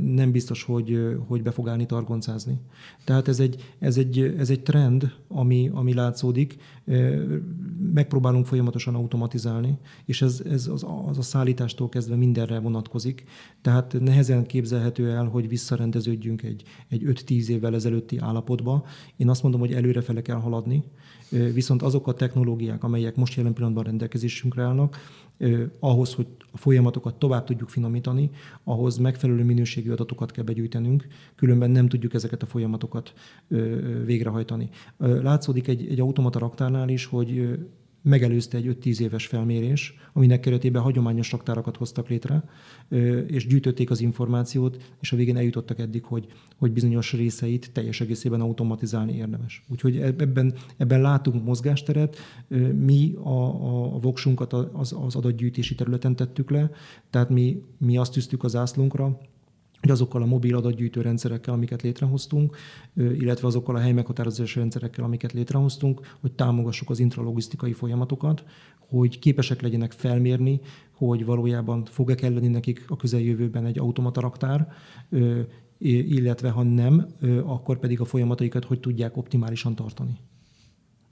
nem 0.00 0.30
biztos, 0.30 0.62
hogy, 0.62 1.16
hogy 1.26 1.42
be 1.42 1.50
fog 1.50 1.68
állni 1.68 1.86
targoncázni. 1.86 2.58
Tehát 3.04 3.28
ez 3.28 3.40
egy, 3.40 3.74
ez 3.78 3.96
egy, 3.96 4.34
ez 4.38 4.50
egy 4.50 4.62
trend, 4.62 5.12
ami, 5.28 5.70
ami 5.72 5.94
látszódik. 5.94 6.56
Megpróbálunk 7.92 8.46
folyamatosan 8.46 8.94
automatizálni, 8.94 9.78
és 10.04 10.22
ez, 10.22 10.42
ez 10.50 10.66
az, 10.66 10.86
az 11.06 11.18
a 11.18 11.22
szállítástól 11.22 11.88
kezdve 11.88 12.16
mindenre 12.16 12.58
vonatkozik. 12.58 13.24
Tehát 13.60 13.96
nehezen 14.00 14.46
képzelhető 14.46 15.10
el, 15.10 15.24
hogy 15.24 15.48
visszarendeződjünk 15.48 16.42
egy, 16.42 16.62
egy 16.88 17.02
5-10 17.06 17.46
évvel 17.46 17.74
ezelőtti 17.74 18.18
állapotba. 18.18 18.84
Én 19.16 19.28
azt 19.28 19.42
mondom, 19.42 19.60
hogy 19.60 19.72
előrefele 19.72 20.22
kell 20.22 20.36
haladni, 20.36 20.84
viszont 21.32 21.82
azok 21.82 22.06
a 22.06 22.14
technológiák, 22.14 22.84
amelyek 22.84 23.16
most 23.16 23.34
jelen 23.34 23.52
pillanatban 23.52 23.84
rendelkezésünkre 23.84 24.62
állnak, 24.62 24.96
ahhoz, 25.78 26.14
hogy 26.14 26.26
a 26.52 26.56
folyamatokat 26.56 27.14
tovább 27.14 27.44
tudjuk 27.44 27.68
finomítani, 27.68 28.30
ahhoz 28.64 28.96
megfelelő 28.96 29.44
minőségű 29.44 29.90
adatokat 29.90 30.30
kell 30.30 30.44
begyűjtenünk, 30.44 31.06
különben 31.34 31.70
nem 31.70 31.88
tudjuk 31.88 32.14
ezeket 32.14 32.42
a 32.42 32.46
folyamatokat 32.46 33.12
végrehajtani. 34.04 34.68
Látszódik 34.98 35.68
egy, 35.68 35.86
egy 35.90 36.00
automata 36.00 36.38
raktárnál 36.38 36.88
is, 36.88 37.04
hogy 37.04 37.58
megelőzte 38.02 38.56
egy 38.56 38.76
5-10 38.82 39.00
éves 39.00 39.26
felmérés, 39.26 39.94
aminek 40.12 40.40
keretében 40.40 40.82
hagyományos 40.82 41.30
raktárakat 41.30 41.76
hoztak 41.76 42.08
létre, 42.08 42.44
és 43.26 43.46
gyűjtötték 43.46 43.90
az 43.90 44.00
információt, 44.00 44.94
és 45.00 45.12
a 45.12 45.16
végén 45.16 45.36
eljutottak 45.36 45.78
eddig, 45.78 46.04
hogy, 46.04 46.26
hogy 46.58 46.72
bizonyos 46.72 47.12
részeit 47.12 47.70
teljes 47.72 48.00
egészében 48.00 48.40
automatizálni 48.40 49.14
érdemes. 49.14 49.64
Úgyhogy 49.68 49.96
ebben, 49.96 50.54
ebben 50.76 51.00
látunk 51.00 51.44
mozgásteret, 51.44 52.16
mi 52.74 53.14
a, 53.22 53.30
a, 53.30 53.94
a 53.94 53.98
voksunkat 53.98 54.52
az, 54.52 54.96
az 55.00 55.16
adatgyűjtési 55.16 55.74
területen 55.74 56.16
tettük 56.16 56.50
le, 56.50 56.70
tehát 57.10 57.30
mi, 57.30 57.62
mi 57.78 57.96
azt 57.96 58.12
tűztük 58.12 58.44
az 58.44 58.56
ászlunkra, 58.56 59.18
hogy 59.82 59.90
azokkal 59.90 60.22
a 60.22 60.26
mobil 60.26 60.56
adatgyűjtő 60.56 61.00
rendszerekkel, 61.00 61.54
amiket 61.54 61.82
létrehoztunk, 61.82 62.56
illetve 62.94 63.46
azokkal 63.46 63.76
a 63.76 63.78
helymeghatározási 63.78 64.58
rendszerekkel, 64.58 65.04
amiket 65.04 65.32
létrehoztunk, 65.32 66.16
hogy 66.20 66.32
támogassuk 66.32 66.90
az 66.90 66.98
intralogisztikai 66.98 67.72
folyamatokat, 67.72 68.44
hogy 68.78 69.18
képesek 69.18 69.60
legyenek 69.60 69.92
felmérni, 69.92 70.60
hogy 70.92 71.24
valójában 71.24 71.84
fog-e 71.84 72.14
kelleni 72.14 72.48
nekik 72.48 72.84
a 72.88 72.96
közeljövőben 72.96 73.66
egy 73.66 73.78
automata 73.78 74.20
raktár, 74.20 74.68
illetve 75.78 76.50
ha 76.50 76.62
nem, 76.62 77.06
akkor 77.44 77.78
pedig 77.78 78.00
a 78.00 78.04
folyamataikat 78.04 78.64
hogy 78.64 78.80
tudják 78.80 79.16
optimálisan 79.16 79.74
tartani. 79.74 80.18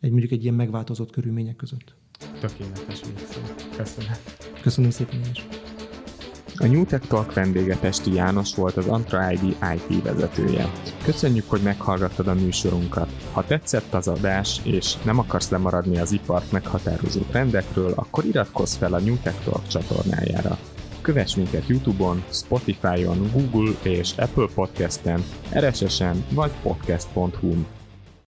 Egy 0.00 0.10
mondjuk 0.10 0.32
egy 0.32 0.42
ilyen 0.42 0.54
megváltozott 0.54 1.10
körülmények 1.10 1.56
között. 1.56 1.94
Tökéletes 2.40 3.00
végszó. 3.06 3.40
Köszönöm. 3.76 4.12
Köszönöm 4.62 4.90
szépen 4.90 5.20
is. 5.32 5.59
A 6.62 6.66
New 6.66 6.84
Tech 6.84 7.06
Talk 7.06 7.34
vendége 7.34 7.76
Pesti 7.76 8.14
János 8.14 8.54
volt 8.54 8.76
az 8.76 8.86
Antra 8.86 9.30
ID 9.30 9.56
IT 9.74 10.02
vezetője. 10.02 10.70
Köszönjük, 11.04 11.50
hogy 11.50 11.60
meghallgattad 11.60 12.26
a 12.26 12.34
műsorunkat. 12.34 13.08
Ha 13.32 13.44
tetszett 13.44 13.94
az 13.94 14.08
adás, 14.08 14.60
és 14.64 14.96
nem 15.02 15.18
akarsz 15.18 15.50
lemaradni 15.50 15.98
az 15.98 16.12
ipart 16.12 16.52
meghatározó 16.52 17.20
trendekről, 17.20 17.92
akkor 17.96 18.24
iratkozz 18.24 18.74
fel 18.74 18.94
a 18.94 19.00
New 19.00 19.16
Tech 19.22 19.44
Talk 19.44 19.66
csatornájára. 19.66 20.58
Kövess 21.00 21.34
minket 21.34 21.68
Youtube-on, 21.68 22.24
Spotify-on, 22.30 23.30
Google 23.32 23.72
és 23.82 24.12
Apple 24.16 24.48
Podcast-en, 24.54 25.24
RSS-en 25.54 26.24
vagy 26.30 26.52
podcast.hu-n. 26.62 27.79